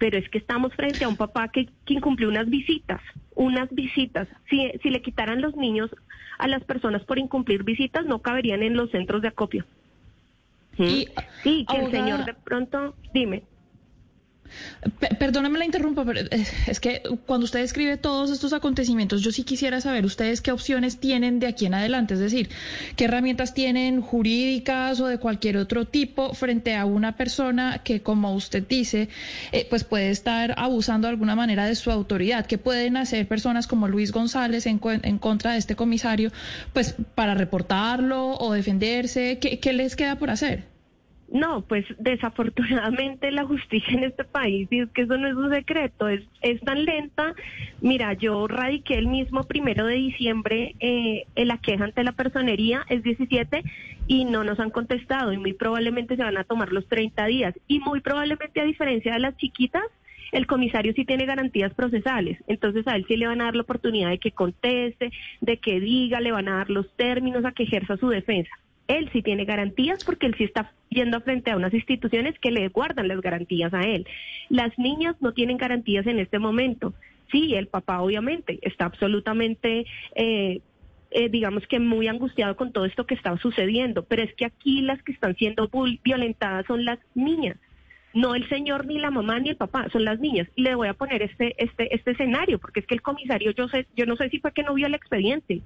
Pero 0.00 0.16
es 0.16 0.26
que 0.30 0.38
estamos 0.38 0.74
frente 0.74 1.04
a 1.04 1.08
un 1.08 1.16
papá 1.16 1.48
que, 1.48 1.68
que 1.84 1.92
incumplió 1.92 2.30
unas 2.30 2.48
visitas, 2.48 3.02
unas 3.34 3.68
visitas. 3.70 4.26
Si, 4.48 4.72
si 4.82 4.88
le 4.88 5.02
quitaran 5.02 5.42
los 5.42 5.54
niños 5.56 5.90
a 6.38 6.48
las 6.48 6.64
personas 6.64 7.04
por 7.04 7.18
incumplir 7.18 7.64
visitas, 7.64 8.06
no 8.06 8.20
caberían 8.20 8.62
en 8.62 8.78
los 8.78 8.90
centros 8.90 9.20
de 9.20 9.28
acopio. 9.28 9.66
¿Mm? 10.78 10.82
Y, 10.84 11.08
sí, 11.42 11.66
que 11.70 11.76
el 11.76 11.90
señor 11.90 12.24
de 12.24 12.32
pronto, 12.32 12.96
dime. 13.12 13.42
Pe- 14.98 15.14
Perdóname 15.18 15.58
la 15.58 15.64
interrumpa, 15.64 16.04
pero 16.04 16.20
eh, 16.20 16.46
es 16.66 16.80
que 16.80 17.02
cuando 17.26 17.44
usted 17.44 17.60
describe 17.60 17.96
todos 17.96 18.30
estos 18.30 18.52
acontecimientos, 18.52 19.22
yo 19.22 19.32
sí 19.32 19.44
quisiera 19.44 19.80
saber 19.80 20.04
ustedes 20.04 20.40
qué 20.40 20.52
opciones 20.52 20.98
tienen 20.98 21.38
de 21.40 21.46
aquí 21.46 21.66
en 21.66 21.74
adelante, 21.74 22.14
es 22.14 22.20
decir, 22.20 22.48
qué 22.96 23.04
herramientas 23.04 23.54
tienen 23.54 24.00
jurídicas 24.00 25.00
o 25.00 25.06
de 25.06 25.18
cualquier 25.18 25.56
otro 25.56 25.86
tipo 25.86 26.32
frente 26.34 26.74
a 26.76 26.84
una 26.84 27.16
persona 27.16 27.80
que, 27.84 28.00
como 28.02 28.34
usted 28.34 28.64
dice, 28.66 29.08
eh, 29.52 29.66
pues 29.68 29.84
puede 29.84 30.10
estar 30.10 30.54
abusando 30.56 31.06
de 31.06 31.12
alguna 31.12 31.36
manera 31.36 31.66
de 31.66 31.74
su 31.74 31.90
autoridad. 31.90 32.46
¿Qué 32.46 32.58
pueden 32.58 32.96
hacer 32.96 33.28
personas 33.28 33.66
como 33.66 33.88
Luis 33.88 34.12
González 34.12 34.66
en, 34.66 34.80
en 35.02 35.18
contra 35.18 35.52
de 35.52 35.58
este 35.58 35.76
comisario, 35.76 36.30
pues 36.72 36.94
para 37.14 37.34
reportarlo 37.34 38.34
o 38.38 38.52
defenderse? 38.52 39.38
¿Qué, 39.40 39.58
qué 39.60 39.72
les 39.72 39.96
queda 39.96 40.16
por 40.18 40.30
hacer? 40.30 40.64
No, 41.30 41.62
pues 41.62 41.84
desafortunadamente 41.98 43.30
la 43.30 43.44
justicia 43.44 43.94
en 43.94 44.02
este 44.02 44.24
país, 44.24 44.66
y 44.70 44.80
es 44.80 44.90
que 44.90 45.02
eso 45.02 45.16
no 45.16 45.28
es 45.28 45.34
un 45.34 45.52
secreto, 45.52 46.08
es, 46.08 46.22
es 46.42 46.60
tan 46.62 46.84
lenta. 46.84 47.34
Mira, 47.80 48.14
yo 48.14 48.48
radiqué 48.48 48.94
el 48.98 49.06
mismo 49.06 49.44
primero 49.44 49.86
de 49.86 49.94
diciembre 49.94 50.74
eh, 50.80 51.26
en 51.36 51.48
la 51.48 51.58
queja 51.58 51.84
ante 51.84 52.02
la 52.02 52.12
personería, 52.12 52.84
es 52.88 53.04
17, 53.04 53.62
y 54.08 54.24
no 54.24 54.42
nos 54.42 54.58
han 54.58 54.70
contestado, 54.70 55.32
y 55.32 55.38
muy 55.38 55.52
probablemente 55.52 56.16
se 56.16 56.24
van 56.24 56.36
a 56.36 56.42
tomar 56.42 56.72
los 56.72 56.88
30 56.88 57.24
días. 57.26 57.54
Y 57.68 57.78
muy 57.78 58.00
probablemente, 58.00 58.60
a 58.60 58.64
diferencia 58.64 59.12
de 59.12 59.20
las 59.20 59.36
chiquitas, 59.36 59.84
el 60.32 60.48
comisario 60.48 60.92
sí 60.94 61.04
tiene 61.04 61.26
garantías 61.26 61.72
procesales, 61.74 62.38
entonces 62.48 62.86
a 62.88 62.96
él 62.96 63.04
sí 63.06 63.16
le 63.16 63.28
van 63.28 63.40
a 63.40 63.44
dar 63.44 63.56
la 63.56 63.62
oportunidad 63.62 64.10
de 64.10 64.18
que 64.18 64.32
conteste, 64.32 65.12
de 65.40 65.56
que 65.58 65.78
diga, 65.78 66.20
le 66.20 66.32
van 66.32 66.48
a 66.48 66.56
dar 66.56 66.70
los 66.70 66.90
términos, 66.96 67.44
a 67.44 67.52
que 67.52 67.64
ejerza 67.64 67.96
su 67.96 68.08
defensa. 68.08 68.50
Él 68.90 69.08
sí 69.12 69.22
tiene 69.22 69.44
garantías 69.44 70.02
porque 70.02 70.26
él 70.26 70.34
sí 70.36 70.44
está 70.44 70.72
yendo 70.88 71.20
frente 71.20 71.52
a 71.52 71.56
unas 71.56 71.72
instituciones 71.72 72.36
que 72.40 72.50
le 72.50 72.68
guardan 72.68 73.06
las 73.06 73.20
garantías 73.20 73.72
a 73.72 73.82
él. 73.82 74.04
Las 74.48 74.76
niñas 74.78 75.14
no 75.20 75.32
tienen 75.32 75.58
garantías 75.58 76.08
en 76.08 76.18
este 76.18 76.40
momento. 76.40 76.92
Sí, 77.30 77.54
el 77.54 77.68
papá 77.68 78.02
obviamente 78.02 78.58
está 78.62 78.86
absolutamente, 78.86 79.86
eh, 80.16 80.60
eh, 81.12 81.28
digamos 81.28 81.64
que 81.68 81.78
muy 81.78 82.08
angustiado 82.08 82.56
con 82.56 82.72
todo 82.72 82.84
esto 82.84 83.06
que 83.06 83.14
está 83.14 83.36
sucediendo, 83.38 84.04
pero 84.04 84.22
es 84.22 84.34
que 84.34 84.44
aquí 84.44 84.80
las 84.80 85.00
que 85.04 85.12
están 85.12 85.36
siendo 85.36 85.70
violentadas 86.02 86.66
son 86.66 86.84
las 86.84 86.98
niñas. 87.14 87.58
No 88.12 88.34
el 88.34 88.48
señor, 88.48 88.86
ni 88.86 88.98
la 88.98 89.12
mamá, 89.12 89.38
ni 89.38 89.50
el 89.50 89.56
papá, 89.56 89.88
son 89.92 90.04
las 90.04 90.18
niñas. 90.18 90.48
Y 90.56 90.62
le 90.62 90.74
voy 90.74 90.88
a 90.88 90.94
poner 90.94 91.22
este, 91.22 91.54
este, 91.62 91.94
este 91.94 92.10
escenario, 92.10 92.58
porque 92.58 92.80
es 92.80 92.86
que 92.86 92.96
el 92.96 93.02
comisario, 93.02 93.52
yo 93.52 93.68
sé, 93.68 93.86
yo 93.94 94.04
no 94.04 94.16
sé 94.16 94.28
si 94.30 94.40
fue 94.40 94.52
que 94.52 94.64
no 94.64 94.74
vio 94.74 94.88
el 94.88 94.94
expediente. 94.94 95.62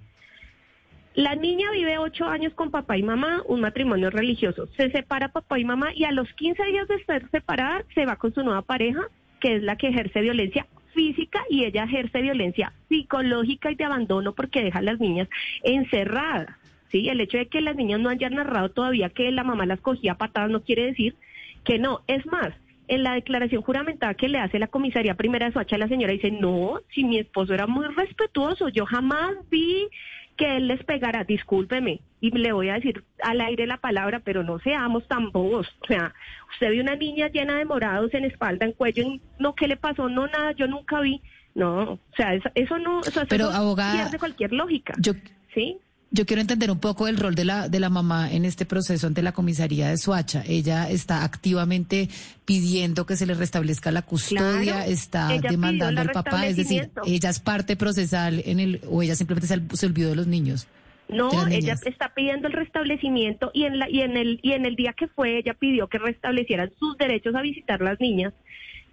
La 1.14 1.36
niña 1.36 1.70
vive 1.70 1.96
ocho 1.98 2.24
años 2.26 2.52
con 2.54 2.72
papá 2.72 2.96
y 2.96 3.04
mamá, 3.04 3.42
un 3.46 3.60
matrimonio 3.60 4.10
religioso. 4.10 4.66
Se 4.76 4.90
separa 4.90 5.28
papá 5.28 5.60
y 5.60 5.64
mamá 5.64 5.94
y 5.94 6.04
a 6.04 6.10
los 6.10 6.32
15 6.32 6.64
días 6.64 6.88
de 6.88 6.96
estar 6.96 7.30
separada 7.30 7.84
se 7.94 8.04
va 8.04 8.16
con 8.16 8.34
su 8.34 8.42
nueva 8.42 8.62
pareja, 8.62 9.00
que 9.40 9.56
es 9.56 9.62
la 9.62 9.76
que 9.76 9.88
ejerce 9.88 10.20
violencia 10.22 10.66
física 10.92 11.40
y 11.48 11.64
ella 11.64 11.84
ejerce 11.84 12.20
violencia 12.20 12.72
psicológica 12.88 13.70
y 13.70 13.76
de 13.76 13.84
abandono 13.84 14.32
porque 14.32 14.64
deja 14.64 14.80
a 14.80 14.82
las 14.82 14.98
niñas 14.98 15.28
encerradas. 15.62 16.56
¿sí? 16.90 17.08
El 17.08 17.20
hecho 17.20 17.38
de 17.38 17.46
que 17.46 17.60
las 17.60 17.76
niñas 17.76 18.00
no 18.00 18.08
hayan 18.08 18.34
narrado 18.34 18.70
todavía 18.70 19.08
que 19.10 19.30
la 19.30 19.44
mamá 19.44 19.66
las 19.66 19.80
cogía 19.80 20.16
patadas 20.16 20.50
no 20.50 20.62
quiere 20.62 20.86
decir 20.86 21.14
que 21.62 21.78
no. 21.78 22.00
Es 22.08 22.26
más, 22.26 22.54
en 22.88 23.04
la 23.04 23.14
declaración 23.14 23.62
juramentada 23.62 24.14
que 24.14 24.28
le 24.28 24.38
hace 24.38 24.58
la 24.58 24.66
comisaría 24.66 25.14
primera 25.14 25.46
de 25.46 25.52
Soacha, 25.52 25.78
la 25.78 25.88
señora 25.88 26.12
dice, 26.12 26.32
no, 26.32 26.80
si 26.92 27.04
mi 27.04 27.18
esposo 27.18 27.54
era 27.54 27.68
muy 27.68 27.86
respetuoso, 27.86 28.68
yo 28.68 28.84
jamás 28.84 29.34
vi 29.48 29.88
que 30.36 30.56
él 30.56 30.68
les 30.68 30.82
pegara, 30.84 31.24
discúlpeme, 31.24 32.00
y 32.20 32.30
le 32.30 32.52
voy 32.52 32.68
a 32.68 32.74
decir 32.74 33.04
al 33.22 33.40
aire 33.40 33.66
la 33.66 33.76
palabra, 33.76 34.20
pero 34.20 34.42
no 34.42 34.58
seamos 34.58 35.06
tan 35.06 35.30
bobos. 35.30 35.68
O 35.82 35.86
sea, 35.86 36.14
usted 36.52 36.70
ve 36.70 36.80
una 36.80 36.96
niña 36.96 37.28
llena 37.28 37.56
de 37.56 37.64
morados 37.64 38.12
en 38.14 38.24
espalda, 38.24 38.66
en 38.66 38.72
cuello, 38.72 39.04
no, 39.38 39.54
¿qué 39.54 39.68
le 39.68 39.76
pasó? 39.76 40.08
No, 40.08 40.26
nada, 40.26 40.52
yo 40.52 40.66
nunca 40.66 41.00
vi. 41.00 41.20
No, 41.54 41.92
o 41.92 41.98
sea, 42.16 42.34
eso, 42.34 42.48
eso 42.54 42.78
no, 42.78 42.98
o 42.98 43.02
sea, 43.04 43.26
Pero, 43.26 43.48
eso 43.50 43.56
abogada, 43.56 43.94
pierde 43.94 44.18
cualquier 44.18 44.52
lógica. 44.52 44.94
Yo, 44.98 45.12
¿Sí? 45.54 45.78
Yo 46.14 46.26
quiero 46.26 46.40
entender 46.40 46.70
un 46.70 46.78
poco 46.78 47.08
el 47.08 47.16
rol 47.16 47.34
de 47.34 47.44
la, 47.44 47.68
de 47.68 47.80
la 47.80 47.90
mamá 47.90 48.30
en 48.30 48.44
este 48.44 48.64
proceso 48.64 49.08
ante 49.08 49.20
la 49.20 49.32
comisaría 49.32 49.88
de 49.88 49.98
Suacha. 49.98 50.44
Ella 50.46 50.88
está 50.88 51.24
activamente 51.24 52.08
pidiendo 52.44 53.04
que 53.04 53.16
se 53.16 53.26
le 53.26 53.34
restablezca 53.34 53.90
la 53.90 54.02
custodia, 54.02 54.62
Claro, 54.74 54.90
está 54.90 55.28
demandando 55.38 56.00
al 56.00 56.10
papá, 56.10 56.46
es 56.46 56.56
decir, 56.56 56.88
ella 57.04 57.30
es 57.30 57.40
parte 57.40 57.74
procesal 57.74 58.42
en 58.46 58.60
el, 58.60 58.80
o 58.88 59.02
ella 59.02 59.16
simplemente 59.16 59.48
se, 59.48 59.60
se 59.76 59.86
olvidó 59.86 60.10
de 60.10 60.16
los 60.16 60.28
niños. 60.28 60.68
No, 61.08 61.30
ella 61.48 61.74
está 61.84 62.14
pidiendo 62.14 62.46
el 62.46 62.54
restablecimiento 62.54 63.50
y 63.52 63.64
en 63.64 63.78
la 63.78 63.90
y 63.90 64.00
en 64.00 64.16
el 64.16 64.38
y 64.40 64.52
en 64.52 64.64
el 64.64 64.74
día 64.74 64.94
que 64.94 65.06
fue 65.08 65.36
ella 65.36 65.52
pidió 65.52 65.88
que 65.88 65.98
restablecieran 65.98 66.72
sus 66.78 66.96
derechos 66.96 67.34
a 67.34 67.42
visitar 67.42 67.82
las 67.82 68.00
niñas, 68.00 68.32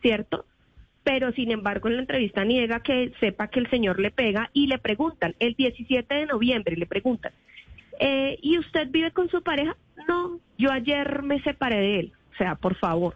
¿cierto? 0.01 0.45
Pero 1.03 1.31
sin 1.33 1.51
embargo 1.51 1.87
en 1.87 1.95
la 1.95 2.01
entrevista 2.01 2.45
niega 2.45 2.81
que 2.81 3.11
sepa 3.19 3.47
que 3.47 3.59
el 3.59 3.69
señor 3.69 3.99
le 3.99 4.11
pega 4.11 4.49
y 4.53 4.67
le 4.67 4.77
preguntan 4.77 5.35
el 5.39 5.55
17 5.55 6.13
de 6.13 6.25
noviembre 6.27 6.75
le 6.75 6.85
preguntan 6.85 7.31
eh, 7.99 8.39
¿y 8.41 8.57
usted 8.57 8.89
vive 8.89 9.11
con 9.11 9.29
su 9.29 9.43
pareja? 9.43 9.77
No, 10.07 10.39
yo 10.57 10.71
ayer 10.71 11.21
me 11.21 11.41
separé 11.43 11.77
de 11.77 11.99
él. 11.99 12.13
O 12.33 12.37
sea, 12.37 12.55
por 12.55 12.75
favor. 12.75 13.13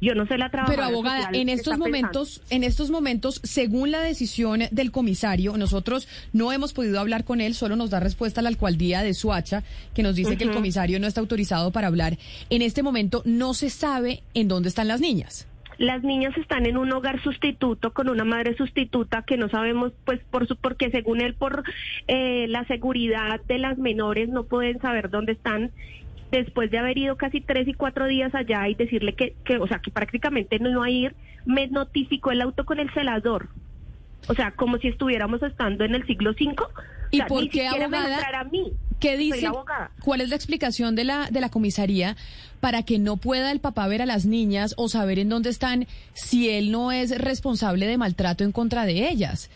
Yo 0.00 0.16
no 0.16 0.26
sé 0.26 0.36
la 0.36 0.50
Pero 0.50 0.82
abogada, 0.82 1.28
en 1.32 1.48
estos 1.48 1.74
pensando. 1.74 1.84
momentos, 1.84 2.42
en 2.50 2.64
estos 2.64 2.90
momentos, 2.90 3.40
según 3.44 3.92
la 3.92 4.00
decisión 4.00 4.62
del 4.72 4.90
comisario, 4.90 5.56
nosotros 5.56 6.08
no 6.32 6.50
hemos 6.50 6.72
podido 6.72 6.98
hablar 6.98 7.22
con 7.22 7.40
él, 7.40 7.54
solo 7.54 7.76
nos 7.76 7.90
da 7.90 8.00
respuesta 8.00 8.42
la 8.42 8.48
alcaldía 8.48 9.02
de 9.02 9.14
Suacha, 9.14 9.62
que 9.94 10.02
nos 10.02 10.16
dice 10.16 10.36
que 10.36 10.42
el 10.42 10.50
comisario 10.50 10.98
no 10.98 11.06
está 11.06 11.20
autorizado 11.20 11.70
para 11.70 11.86
hablar. 11.86 12.18
En 12.50 12.62
este 12.62 12.82
momento 12.82 13.22
no 13.24 13.54
se 13.54 13.70
sabe 13.70 14.24
en 14.34 14.48
dónde 14.48 14.70
están 14.70 14.88
las 14.88 15.00
niñas. 15.00 15.46
Las 15.82 16.04
niñas 16.04 16.36
están 16.36 16.64
en 16.66 16.76
un 16.76 16.92
hogar 16.92 17.20
sustituto 17.24 17.92
con 17.92 18.08
una 18.08 18.22
madre 18.22 18.56
sustituta 18.56 19.22
que 19.22 19.36
no 19.36 19.48
sabemos, 19.48 19.92
pues, 20.04 20.20
por 20.30 20.46
su, 20.46 20.54
porque 20.54 20.92
según 20.92 21.20
él, 21.20 21.34
por 21.34 21.64
eh, 22.06 22.46
la 22.46 22.64
seguridad 22.66 23.40
de 23.48 23.58
las 23.58 23.78
menores 23.78 24.28
no 24.28 24.44
pueden 24.44 24.80
saber 24.80 25.10
dónde 25.10 25.32
están. 25.32 25.72
Después 26.30 26.70
de 26.70 26.78
haber 26.78 26.98
ido 26.98 27.16
casi 27.16 27.40
tres 27.40 27.66
y 27.66 27.74
cuatro 27.74 28.06
días 28.06 28.32
allá 28.32 28.68
y 28.68 28.76
decirle 28.76 29.14
que, 29.14 29.34
que 29.44 29.56
o 29.56 29.66
sea, 29.66 29.80
que 29.80 29.90
prácticamente 29.90 30.60
no 30.60 30.70
iba 30.70 30.84
a 30.84 30.90
ir, 30.90 31.16
me 31.46 31.66
notificó 31.66 32.30
el 32.30 32.42
auto 32.42 32.64
con 32.64 32.78
el 32.78 32.88
celador. 32.92 33.48
O 34.28 34.34
sea, 34.34 34.52
como 34.52 34.78
si 34.78 34.86
estuviéramos 34.86 35.42
estando 35.42 35.84
en 35.84 35.96
el 35.96 36.06
siglo 36.06 36.30
V. 36.30 36.54
O 36.62 36.68
¿Y 37.10 37.16
sea, 37.16 37.26
por 37.26 37.42
ni 37.42 37.48
qué, 37.48 37.64
siquiera 37.64 37.88
me 37.88 37.96
abogada? 37.96 38.08
nombrar 38.22 38.34
a 38.36 38.44
mí. 38.44 38.72
¿Qué 39.02 39.16
dice? 39.16 39.50
¿Cuál 40.04 40.20
es 40.20 40.28
la 40.28 40.36
explicación 40.36 40.94
de 40.94 41.02
la 41.04 41.26
de 41.28 41.40
la 41.40 41.48
comisaría 41.48 42.16
para 42.60 42.84
que 42.84 43.00
no 43.00 43.16
pueda 43.16 43.50
el 43.50 43.58
papá 43.58 43.88
ver 43.88 44.00
a 44.00 44.06
las 44.06 44.26
niñas 44.26 44.74
o 44.78 44.88
saber 44.88 45.18
en 45.18 45.28
dónde 45.28 45.50
están 45.50 45.88
si 46.12 46.48
él 46.48 46.70
no 46.70 46.92
es 46.92 47.18
responsable 47.18 47.86
de 47.86 47.98
maltrato 47.98 48.44
en 48.44 48.52
contra 48.52 48.86
de 48.86 49.08
ellas? 49.08 49.50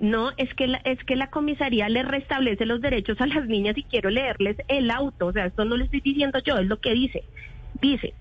No, 0.00 0.30
es 0.36 0.52
que 0.54 0.66
la, 0.66 0.78
es 0.84 1.02
que 1.04 1.16
la 1.16 1.28
comisaría 1.30 1.88
le 1.88 2.02
restablece 2.02 2.66
los 2.66 2.82
derechos 2.82 3.18
a 3.20 3.26
las 3.26 3.46
niñas 3.46 3.76
y 3.78 3.84
quiero 3.84 4.10
leerles 4.10 4.56
el 4.68 4.90
auto, 4.90 5.26
o 5.26 5.32
sea, 5.32 5.46
esto 5.46 5.64
no 5.64 5.76
lo 5.76 5.84
estoy 5.84 6.00
diciendo 6.00 6.38
yo, 6.38 6.58
es 6.58 6.66
lo 6.66 6.78
que 6.80 6.92
dice. 6.92 7.22
Dice, 7.80 8.12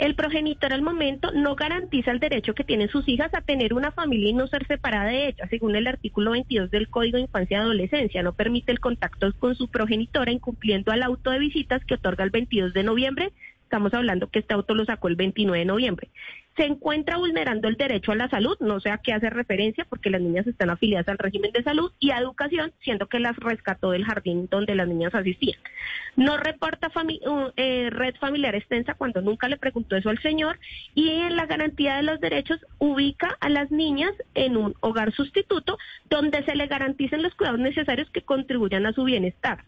el 0.00 0.14
progenitor 0.14 0.72
al 0.72 0.80
momento 0.80 1.30
no 1.32 1.54
garantiza 1.54 2.10
el 2.10 2.20
derecho 2.20 2.54
que 2.54 2.64
tienen 2.64 2.88
sus 2.88 3.06
hijas 3.06 3.34
a 3.34 3.42
tener 3.42 3.74
una 3.74 3.92
familia 3.92 4.30
y 4.30 4.32
no 4.32 4.46
ser 4.46 4.66
separada 4.66 5.10
de 5.10 5.28
ella, 5.28 5.46
según 5.50 5.76
el 5.76 5.86
artículo 5.86 6.30
22 6.30 6.70
del 6.70 6.88
Código 6.88 7.18
de 7.18 7.24
Infancia 7.24 7.58
y 7.58 7.60
Adolescencia. 7.60 8.22
No 8.22 8.32
permite 8.32 8.72
el 8.72 8.80
contacto 8.80 9.30
con 9.38 9.54
su 9.54 9.68
progenitora 9.68 10.32
incumpliendo 10.32 10.90
al 10.90 11.02
auto 11.02 11.30
de 11.30 11.38
visitas 11.38 11.84
que 11.84 11.94
otorga 11.94 12.24
el 12.24 12.30
22 12.30 12.72
de 12.72 12.82
noviembre. 12.82 13.32
Estamos 13.64 13.92
hablando 13.92 14.30
que 14.30 14.38
este 14.38 14.54
auto 14.54 14.74
lo 14.74 14.86
sacó 14.86 15.08
el 15.08 15.16
29 15.16 15.58
de 15.58 15.64
noviembre. 15.66 16.08
Se 16.56 16.64
encuentra 16.64 17.16
vulnerando 17.16 17.68
el 17.68 17.76
derecho 17.76 18.12
a 18.12 18.16
la 18.16 18.28
salud, 18.28 18.56
no 18.60 18.80
sé 18.80 18.90
a 18.90 18.98
qué 18.98 19.12
hace 19.12 19.30
referencia, 19.30 19.86
porque 19.88 20.10
las 20.10 20.20
niñas 20.20 20.46
están 20.46 20.68
afiliadas 20.68 21.08
al 21.08 21.18
régimen 21.18 21.52
de 21.52 21.62
salud 21.62 21.92
y 22.00 22.10
a 22.10 22.18
educación, 22.18 22.72
siendo 22.80 23.06
que 23.08 23.20
las 23.20 23.36
rescató 23.36 23.92
del 23.92 24.04
jardín 24.04 24.48
donde 24.50 24.74
las 24.74 24.88
niñas 24.88 25.14
asistían. 25.14 25.58
No 26.16 26.36
reporta 26.36 26.88
uh, 26.88 27.50
eh, 27.56 27.88
red 27.90 28.14
familiar 28.16 28.54
extensa 28.54 28.94
cuando 28.94 29.22
nunca 29.22 29.48
le 29.48 29.58
preguntó 29.58 29.96
eso 29.96 30.10
al 30.10 30.20
señor 30.20 30.58
y 30.94 31.08
en 31.10 31.36
la 31.36 31.46
garantía 31.46 31.96
de 31.96 32.02
los 32.02 32.20
derechos 32.20 32.58
ubica 32.78 33.36
a 33.40 33.48
las 33.48 33.70
niñas 33.70 34.12
en 34.34 34.56
un 34.56 34.74
hogar 34.80 35.12
sustituto 35.12 35.78
donde 36.08 36.44
se 36.44 36.56
le 36.56 36.66
garanticen 36.66 37.22
los 37.22 37.34
cuidados 37.34 37.60
necesarios 37.60 38.10
que 38.10 38.22
contribuyan 38.22 38.86
a 38.86 38.92
su 38.92 39.04
bienestar. 39.04 39.64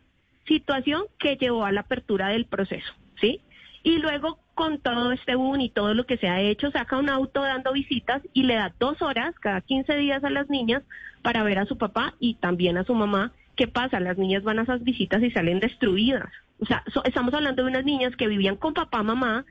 Situación 0.46 1.04
que 1.18 1.36
llevó 1.36 1.64
a 1.64 1.72
la 1.72 1.82
apertura 1.82 2.28
del 2.28 2.46
proceso, 2.46 2.92
¿sí? 3.20 3.40
Y 3.82 3.98
luego 3.98 4.38
con 4.54 4.78
todo 4.78 5.12
este 5.12 5.34
boom 5.34 5.60
y 5.60 5.70
todo 5.70 5.94
lo 5.94 6.04
que 6.06 6.16
se 6.18 6.28
ha 6.28 6.40
hecho, 6.40 6.70
saca 6.70 6.98
un 6.98 7.08
auto 7.08 7.42
dando 7.42 7.72
visitas 7.72 8.22
y 8.32 8.44
le 8.44 8.54
da 8.54 8.72
dos 8.78 9.00
horas 9.02 9.34
cada 9.40 9.60
15 9.60 9.96
días 9.96 10.22
a 10.24 10.30
las 10.30 10.48
niñas 10.50 10.82
para 11.22 11.42
ver 11.42 11.58
a 11.58 11.66
su 11.66 11.76
papá 11.78 12.14
y 12.20 12.34
también 12.34 12.76
a 12.76 12.84
su 12.84 12.94
mamá. 12.94 13.32
¿Qué 13.56 13.66
pasa? 13.66 13.98
Las 14.00 14.18
niñas 14.18 14.42
van 14.44 14.58
a 14.58 14.62
esas 14.62 14.82
visitas 14.84 15.22
y 15.22 15.30
salen 15.30 15.58
destruidas. 15.60 16.28
O 16.60 16.66
sea, 16.66 16.84
so- 16.92 17.02
estamos 17.04 17.34
hablando 17.34 17.62
de 17.64 17.70
unas 17.70 17.84
niñas 17.84 18.14
que 18.16 18.28
vivían 18.28 18.56
con 18.56 18.72
papá, 18.74 19.02
mamá. 19.02 19.44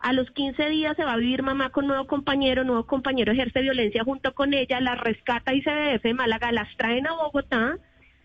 A 0.00 0.12
los 0.12 0.30
15 0.32 0.68
días 0.68 0.96
se 0.96 1.04
va 1.04 1.12
a 1.12 1.16
vivir 1.16 1.42
mamá 1.42 1.70
con 1.70 1.86
nuevo 1.86 2.06
compañero, 2.06 2.64
nuevo 2.64 2.84
compañero 2.86 3.32
ejerce 3.32 3.60
violencia 3.62 4.04
junto 4.04 4.34
con 4.34 4.52
ella, 4.52 4.80
las 4.80 4.98
rescata 5.00 5.54
y 5.54 5.62
CDF 5.62 6.02
de 6.02 6.14
Málaga, 6.14 6.50
las 6.52 6.68
traen 6.76 7.06
a 7.06 7.12
Bogotá 7.12 7.78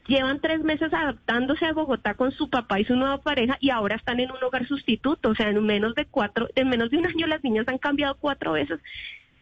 llevan 0.08 0.40
tres 0.42 0.64
meses 0.64 0.94
adaptándose 0.94 1.66
a 1.66 1.74
Bogotá 1.74 2.14
con 2.14 2.32
su 2.32 2.50
papá 2.50 2.80
y 2.80 2.86
su 2.86 2.96
nueva 2.96 3.20
pareja 3.20 3.58
y 3.60 3.70
ahora 3.70 3.96
están 3.96 4.20
en 4.20 4.32
un 4.32 4.42
hogar 4.44 4.68
sustituto. 4.68 5.30
O 5.30 5.36
sea, 5.36 5.50
en 5.50 5.64
menos 5.66 5.96
de 5.96 6.06
cuatro, 6.06 6.48
en 6.56 6.70
menos 6.70 6.90
de 6.92 6.98
un 6.98 7.08
año 7.08 7.28
las 7.28 7.44
niñas 7.44 7.68
han 7.68 7.78
cambiado 7.78 8.16
cuatro 8.20 8.54
veces 8.54 8.80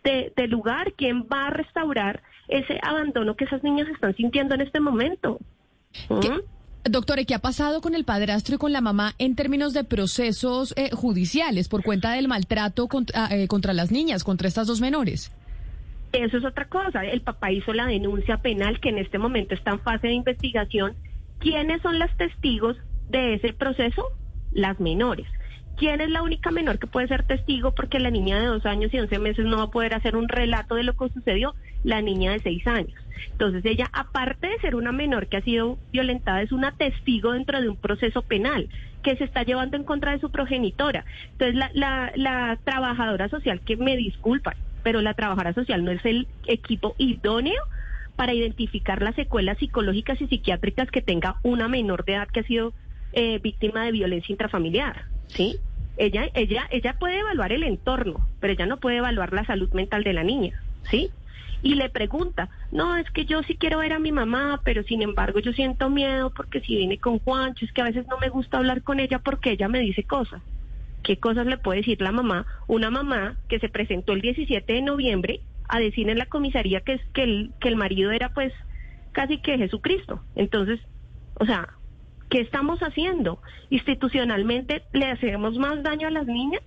de, 0.03 0.33
de 0.35 0.47
lugar. 0.47 0.93
¿Quién 0.97 1.23
va 1.31 1.47
a 1.47 1.49
restaurar 1.51 2.21
ese 2.47 2.79
abandono 2.83 3.35
que 3.35 3.45
esas 3.45 3.63
niñas 3.63 3.87
están 3.89 4.15
sintiendo 4.15 4.55
en 4.55 4.61
este 4.61 4.79
momento? 4.79 5.39
¿Qué- 6.21 6.29
¿Mm? 6.29 6.41
Doctor, 6.87 7.17
¿y 7.19 7.25
¿qué 7.25 7.33
ha 7.33 7.39
pasado 7.39 7.81
con 7.81 7.95
el 7.95 8.05
padrastro 8.05 8.55
y 8.55 8.57
con 8.59 8.71
la 8.71 8.79
mamá 8.79 9.15
en 9.17 9.35
términos 9.35 9.73
de 9.73 9.83
procesos 9.83 10.71
eh, 10.77 10.91
judiciales 10.91 11.67
por 11.67 11.81
cuenta 11.81 12.11
del 12.11 12.27
maltrato 12.27 12.87
contra, 12.87 13.27
eh, 13.35 13.47
contra 13.47 13.73
las 13.73 13.89
niñas, 13.91 14.23
contra 14.23 14.47
estas 14.47 14.67
dos 14.67 14.81
menores? 14.81 15.31
Eso 16.23 16.37
es 16.37 16.45
otra 16.45 16.65
cosa. 16.65 17.03
El 17.03 17.21
papá 17.21 17.51
hizo 17.51 17.73
la 17.73 17.87
denuncia 17.87 18.37
penal 18.37 18.79
que 18.79 18.89
en 18.89 18.99
este 18.99 19.17
momento 19.17 19.53
está 19.53 19.71
en 19.71 19.79
fase 19.79 20.07
de 20.07 20.13
investigación. 20.13 20.95
¿Quiénes 21.39 21.81
son 21.81 21.99
las 21.99 22.15
testigos 22.15 22.77
de 23.09 23.33
ese 23.35 23.53
proceso? 23.53 24.07
Las 24.53 24.79
menores. 24.79 25.27
¿Quién 25.75 25.99
es 25.99 26.09
la 26.09 26.21
única 26.21 26.51
menor 26.51 26.79
que 26.79 26.87
puede 26.87 27.09
ser 27.09 27.23
testigo? 27.23 27.75
Porque 27.75 27.99
la 27.99 28.09
niña 28.09 28.39
de 28.39 28.45
dos 28.45 28.65
años 28.65 28.93
y 28.93 28.99
once 28.99 29.19
meses 29.19 29.45
no 29.45 29.57
va 29.57 29.63
a 29.63 29.71
poder 29.71 29.93
hacer 29.93 30.15
un 30.15 30.29
relato 30.29 30.75
de 30.75 30.83
lo 30.83 30.93
que 30.93 31.09
sucedió. 31.09 31.53
La 31.83 32.01
niña 32.01 32.31
de 32.31 32.39
seis 32.39 32.65
años. 32.65 32.95
Entonces 33.31 33.65
ella, 33.65 33.89
aparte 33.91 34.47
de 34.47 34.59
ser 34.59 34.75
una 34.75 34.93
menor 34.93 35.27
que 35.27 35.37
ha 35.37 35.41
sido 35.41 35.77
violentada, 35.91 36.41
es 36.41 36.51
una 36.51 36.71
testigo 36.71 37.33
dentro 37.33 37.59
de 37.59 37.69
un 37.69 37.75
proceso 37.75 38.21
penal 38.21 38.69
que 39.03 39.15
se 39.17 39.25
está 39.25 39.43
llevando 39.43 39.77
en 39.77 39.83
contra 39.83 40.13
de 40.13 40.19
su 40.19 40.31
progenitora. 40.31 41.05
Entonces 41.33 41.55
la, 41.73 42.57
trabajadora 42.63 43.29
social, 43.29 43.59
que 43.61 43.77
me 43.77 43.95
disculpan, 43.97 44.55
pero 44.85 45.01
la 45.01 45.15
trabajadora 45.15 45.51
social 45.51 45.83
no 45.83 45.89
es 45.89 46.05
el 46.05 46.27
equipo 46.45 46.93
idóneo 46.99 47.59
para 48.15 48.35
identificar 48.35 49.01
las 49.01 49.15
secuelas 49.15 49.57
psicológicas 49.57 50.21
y 50.21 50.27
psiquiátricas 50.27 50.91
que 50.91 51.01
tenga 51.01 51.37
una 51.41 51.67
menor 51.67 52.05
de 52.05 52.13
edad 52.13 52.27
que 52.27 52.41
ha 52.41 52.43
sido 52.43 52.71
eh, 53.11 53.39
víctima 53.39 53.83
de 53.83 53.91
violencia 53.91 54.31
intrafamiliar, 54.31 55.05
¿sí? 55.25 55.57
Ella, 55.97 56.29
ella, 56.35 56.67
ella 56.69 56.97
puede 56.99 57.17
evaluar 57.17 57.51
el 57.51 57.63
entorno, 57.63 58.29
pero 58.39 58.53
ella 58.53 58.67
no 58.67 58.77
puede 58.77 58.97
evaluar 58.97 59.33
la 59.33 59.43
salud 59.43 59.73
mental 59.73 60.03
de 60.03 60.13
la 60.13 60.23
niña, 60.23 60.61
¿sí? 60.83 61.09
y 61.63 61.73
le 61.73 61.89
pregunta, 61.89 62.49
no, 62.71 62.95
es 62.95 63.09
que 63.09 63.25
yo 63.25 63.41
sí 63.41 63.55
quiero 63.55 63.79
ver 63.79 63.91
a 63.91 63.97
mi 63.97 64.11
mamá, 64.11 64.61
pero 64.63 64.83
sin 64.83 65.01
embargo 65.01 65.39
yo 65.39 65.51
siento 65.51 65.89
miedo 65.89 66.29
porque 66.29 66.61
si 66.61 66.75
viene 66.75 66.99
con 66.99 67.17
Juancho, 67.17 67.65
es 67.65 67.71
que 67.71 67.81
a 67.81 67.85
veces 67.85 68.05
no 68.07 68.19
me 68.19 68.29
gusta 68.29 68.59
hablar 68.59 68.83
con 68.83 68.99
ella 68.99 69.17
porque 69.17 69.49
ella 69.49 69.67
me 69.67 69.79
dice 69.79 70.03
cosas. 70.03 70.43
¿Qué 71.05 71.17
cosas 71.17 71.45
le 71.45 71.59
puede 71.59 71.81
decir 71.81 72.01
la 72.01 72.11
mamá? 72.11 72.47
Una 72.65 72.89
mamá 72.89 73.37
que 73.47 73.59
se 73.59 73.69
presentó 73.69 74.13
el 74.13 74.21
17 74.21 74.73
de 74.73 74.81
noviembre 74.81 75.41
a 75.69 75.79
decir 75.79 76.09
en 76.09 76.17
la 76.17 76.25
comisaría 76.25 76.81
que, 76.81 76.99
que, 77.13 77.23
el, 77.23 77.51
que 77.59 77.67
el 77.67 77.75
marido 77.75 78.09
era 78.11 78.33
pues 78.33 78.51
casi 79.11 79.37
que 79.37 79.59
Jesucristo. 79.59 80.23
Entonces, 80.35 80.79
o 81.39 81.45
sea, 81.45 81.69
¿qué 82.31 82.41
estamos 82.41 82.79
haciendo? 82.79 83.39
Institucionalmente, 83.69 84.81
¿le 84.93 85.05
hacemos 85.05 85.59
más 85.59 85.83
daño 85.83 86.07
a 86.07 86.11
las 86.11 86.25
niñas? 86.25 86.63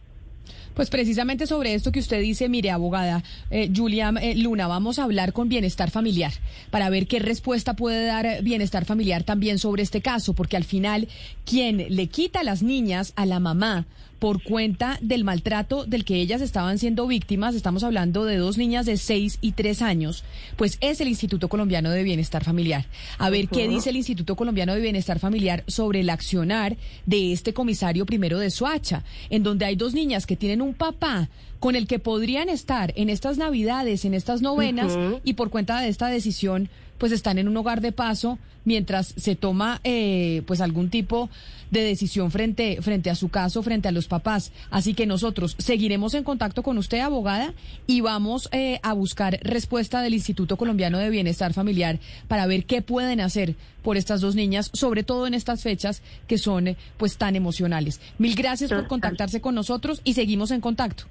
Pues 0.75 0.91
precisamente 0.91 1.47
sobre 1.47 1.75
esto 1.75 1.93
que 1.93 2.01
usted 2.01 2.21
dice, 2.21 2.49
mire, 2.49 2.71
abogada 2.71 3.25
eh, 3.51 3.71
Julia 3.75 4.13
eh, 4.21 4.37
Luna, 4.37 4.67
vamos 4.69 4.99
a 4.99 5.05
hablar 5.05 5.33
con 5.33 5.49
Bienestar 5.49 5.91
Familiar 5.91 6.33
para 6.71 6.89
ver 6.91 7.07
qué 7.07 7.19
respuesta 7.19 7.75
puede 7.75 8.07
dar 8.07 8.27
eh, 8.27 8.41
Bienestar 8.43 8.85
Familiar 8.85 9.25
también 9.25 9.59
sobre 9.59 9.83
este 9.83 10.01
caso, 10.01 10.35
porque 10.35 10.57
al 10.57 10.65
final 10.65 11.09
quien 11.45 11.85
le 11.89 12.07
quita 12.07 12.41
a 12.41 12.45
las 12.45 12.63
niñas 12.63 13.13
a 13.17 13.27
la 13.27 13.41
mamá 13.41 13.87
por 14.19 14.43
cuenta 14.43 14.99
del 15.01 15.25
maltrato 15.25 15.85
del 15.85 16.05
que 16.05 16.17
ellas 16.17 16.41
estaban 16.41 16.79
siendo 16.79 17.07
víctimas, 17.07 17.55
estamos 17.55 17.85
hablando 17.85 18.25
de 18.25 18.37
dos 18.37 18.59
niñas 18.59 18.87
de 18.87 18.97
6 18.97 19.39
y 19.41 19.53
3 19.53 19.83
años, 19.83 20.25
pues 20.57 20.79
es 20.81 21.01
el 21.01 21.09
Instituto 21.09 21.49
Colombiano 21.49 21.91
de 21.91 22.03
Bienestar 22.03 22.45
Familiar. 22.45 22.87
A 23.19 23.31
ver 23.31 23.49
qué 23.49 23.69
dice 23.69 23.91
el 23.91 23.97
Instituto 23.97 24.35
Colombiano 24.37 24.75
de 24.75 24.81
Bienestar 24.81 25.19
Familiar 25.19 25.63
sobre 25.67 26.01
el 26.01 26.11
accionar 26.11 26.77
de 27.07 27.33
este 27.33 27.55
comisario 27.55 28.07
primero 28.07 28.39
de 28.39 28.51
Soacha, 28.51 29.05
en 29.31 29.43
donde 29.43 29.67
hay 29.67 29.77
dos 29.77 29.95
niñas 29.95 30.27
que 30.27 30.37
tienen 30.39 30.63
un 30.63 30.75
papá 30.75 31.29
con 31.61 31.77
el 31.77 31.87
que 31.87 31.99
podrían 31.99 32.49
estar 32.49 32.93
en 32.97 33.11
estas 33.11 33.37
navidades, 33.37 34.05
en 34.05 34.15
estas 34.15 34.41
novenas, 34.43 34.97
y 35.25 35.35
por 35.35 35.51
cuenta 35.51 35.81
de 35.81 35.89
esta 35.89 36.07
decisión, 36.07 36.69
pues 36.99 37.13
están 37.13 37.39
en 37.39 37.49
un 37.49 37.57
hogar 37.57 37.81
de 37.81 37.93
paso 37.93 38.39
mientras 38.65 39.15
se 39.17 39.35
toma 39.35 39.81
eh, 39.85 40.43
pues 40.47 40.61
algún 40.61 40.91
tipo 40.91 41.31
de 41.71 41.83
decisión 41.83 42.31
frente, 42.31 42.79
frente 42.83 43.11
a 43.11 43.15
su 43.15 43.29
caso, 43.29 43.63
frente 43.63 43.89
a 43.89 43.93
los 43.93 44.09
papás. 44.09 44.53
Así 44.71 44.95
que 44.95 45.07
nosotros 45.07 45.55
seguiremos 45.59 46.15
en 46.15 46.25
contacto 46.25 46.63
con 46.63 46.79
usted, 46.79 47.01
abogada, 47.01 47.55
y 47.87 48.01
vamos 48.01 48.49
eh, 48.53 48.81
a 48.83 48.93
buscar 48.93 49.39
respuesta 49.43 50.01
del 50.03 50.15
Instituto 50.15 50.57
Colombiano 50.57 50.99
de 50.99 51.11
Bienestar 51.11 51.53
Familiar 51.53 51.99
para 52.27 52.47
ver 52.47 52.65
qué 52.65 52.83
pueden 52.83 53.21
hacer 53.21 53.55
por 53.83 53.97
estas 53.97 54.21
dos 54.21 54.35
niñas, 54.35 54.71
sobre 54.73 55.03
todo 55.03 55.27
en 55.27 55.35
estas 55.35 55.63
fechas 55.63 56.03
que 56.27 56.39
son 56.39 56.77
pues 56.97 57.17
tan 57.17 57.37
emocionales. 57.37 58.01
Mil 58.19 58.35
gracias 58.35 58.71
por 58.71 58.87
contactarse 58.87 59.41
con 59.41 59.55
nosotros 59.55 60.01
y 60.05 60.15
seguimos 60.15 60.51
en 60.51 60.61
contacto. 60.61 61.05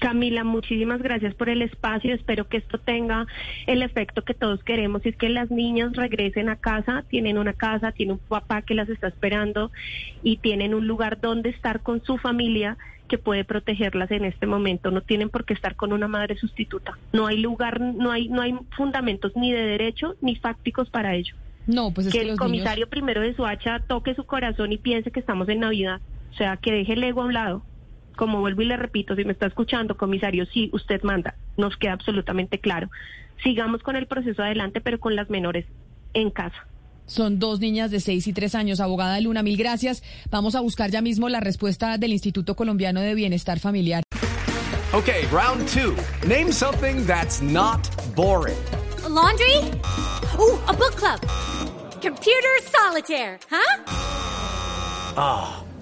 Camila, 0.00 0.44
muchísimas 0.44 1.02
gracias 1.02 1.34
por 1.34 1.48
el 1.48 1.62
espacio. 1.62 2.14
Espero 2.14 2.48
que 2.48 2.58
esto 2.58 2.78
tenga 2.78 3.26
el 3.66 3.82
efecto 3.82 4.22
que 4.22 4.34
todos 4.34 4.62
queremos, 4.62 5.04
y 5.04 5.10
es 5.10 5.16
que 5.16 5.28
las 5.28 5.50
niñas 5.50 5.94
regresen 5.94 6.48
a 6.48 6.56
casa, 6.56 7.04
tienen 7.08 7.38
una 7.38 7.52
casa, 7.52 7.92
tienen 7.92 8.14
un 8.14 8.18
papá 8.18 8.62
que 8.62 8.74
las 8.74 8.88
está 8.88 9.08
esperando 9.08 9.70
y 10.22 10.38
tienen 10.38 10.74
un 10.74 10.86
lugar 10.86 11.20
donde 11.20 11.50
estar 11.50 11.80
con 11.80 12.02
su 12.04 12.18
familia 12.18 12.76
que 13.08 13.18
puede 13.18 13.44
protegerlas 13.44 14.10
en 14.10 14.24
este 14.24 14.46
momento. 14.46 14.90
No 14.90 15.02
tienen 15.02 15.30
por 15.30 15.44
qué 15.44 15.54
estar 15.54 15.76
con 15.76 15.92
una 15.92 16.08
madre 16.08 16.36
sustituta. 16.36 16.98
No 17.12 17.26
hay 17.26 17.38
lugar, 17.38 17.80
no 17.80 18.10
hay, 18.10 18.28
no 18.28 18.42
hay 18.42 18.54
fundamentos 18.76 19.32
ni 19.36 19.52
de 19.52 19.62
derecho 19.62 20.16
ni 20.20 20.36
fácticos 20.36 20.90
para 20.90 21.14
ello. 21.14 21.34
No, 21.66 21.92
pues 21.92 22.08
es 22.08 22.12
que, 22.12 22.20
que 22.20 22.30
el 22.30 22.36
comisario 22.36 22.88
primero 22.88 23.20
de 23.20 23.34
Suacha 23.34 23.80
toque 23.80 24.14
su 24.14 24.24
corazón 24.24 24.72
y 24.72 24.78
piense 24.78 25.10
que 25.10 25.20
estamos 25.20 25.48
en 25.48 25.60
Navidad. 25.60 26.00
O 26.32 26.36
sea, 26.36 26.56
que 26.56 26.72
deje 26.72 26.94
el 26.94 27.04
ego 27.04 27.22
a 27.22 27.26
un 27.26 27.34
lado 27.34 27.62
como 28.16 28.40
vuelvo 28.40 28.62
y 28.62 28.66
le 28.66 28.76
repito, 28.76 29.14
si 29.16 29.24
me 29.24 29.32
está 29.32 29.46
escuchando, 29.46 29.96
comisario, 29.96 30.46
sí, 30.46 30.70
usted 30.72 31.02
manda, 31.02 31.34
nos 31.56 31.76
queda 31.76 31.92
absolutamente 31.92 32.58
claro. 32.58 32.90
Sigamos 33.42 33.82
con 33.82 33.96
el 33.96 34.06
proceso 34.06 34.42
adelante, 34.42 34.80
pero 34.80 35.00
con 35.00 35.16
las 35.16 35.30
menores 35.30 35.66
en 36.14 36.30
casa. 36.30 36.66
Son 37.06 37.38
dos 37.38 37.60
niñas 37.60 37.90
de 37.90 38.00
seis 38.00 38.26
y 38.26 38.32
tres 38.32 38.54
años. 38.54 38.80
Abogada 38.80 39.20
Luna, 39.20 39.42
mil 39.42 39.56
gracias. 39.56 40.02
Vamos 40.30 40.54
a 40.54 40.60
buscar 40.60 40.90
ya 40.90 41.02
mismo 41.02 41.28
la 41.28 41.40
respuesta 41.40 41.98
del 41.98 42.12
Instituto 42.12 42.56
Colombiano 42.56 43.00
de 43.00 43.14
Bienestar 43.14 43.60
Familiar. 43.60 44.02
Ok, 44.92 45.08
round 45.30 45.68
two. 45.68 45.94
Name 46.26 46.52
something 46.52 47.04
that's 47.04 47.42
not 47.42 47.80
boring. 48.14 48.56
laundry? 49.08 49.58
Ooh, 50.38 50.58
a 50.66 50.72
book 50.72 50.96
club. 50.96 51.20
Computer 52.00 52.60
solitaire, 52.70 53.38
huh? 53.50 53.82
Ah. 55.16 55.63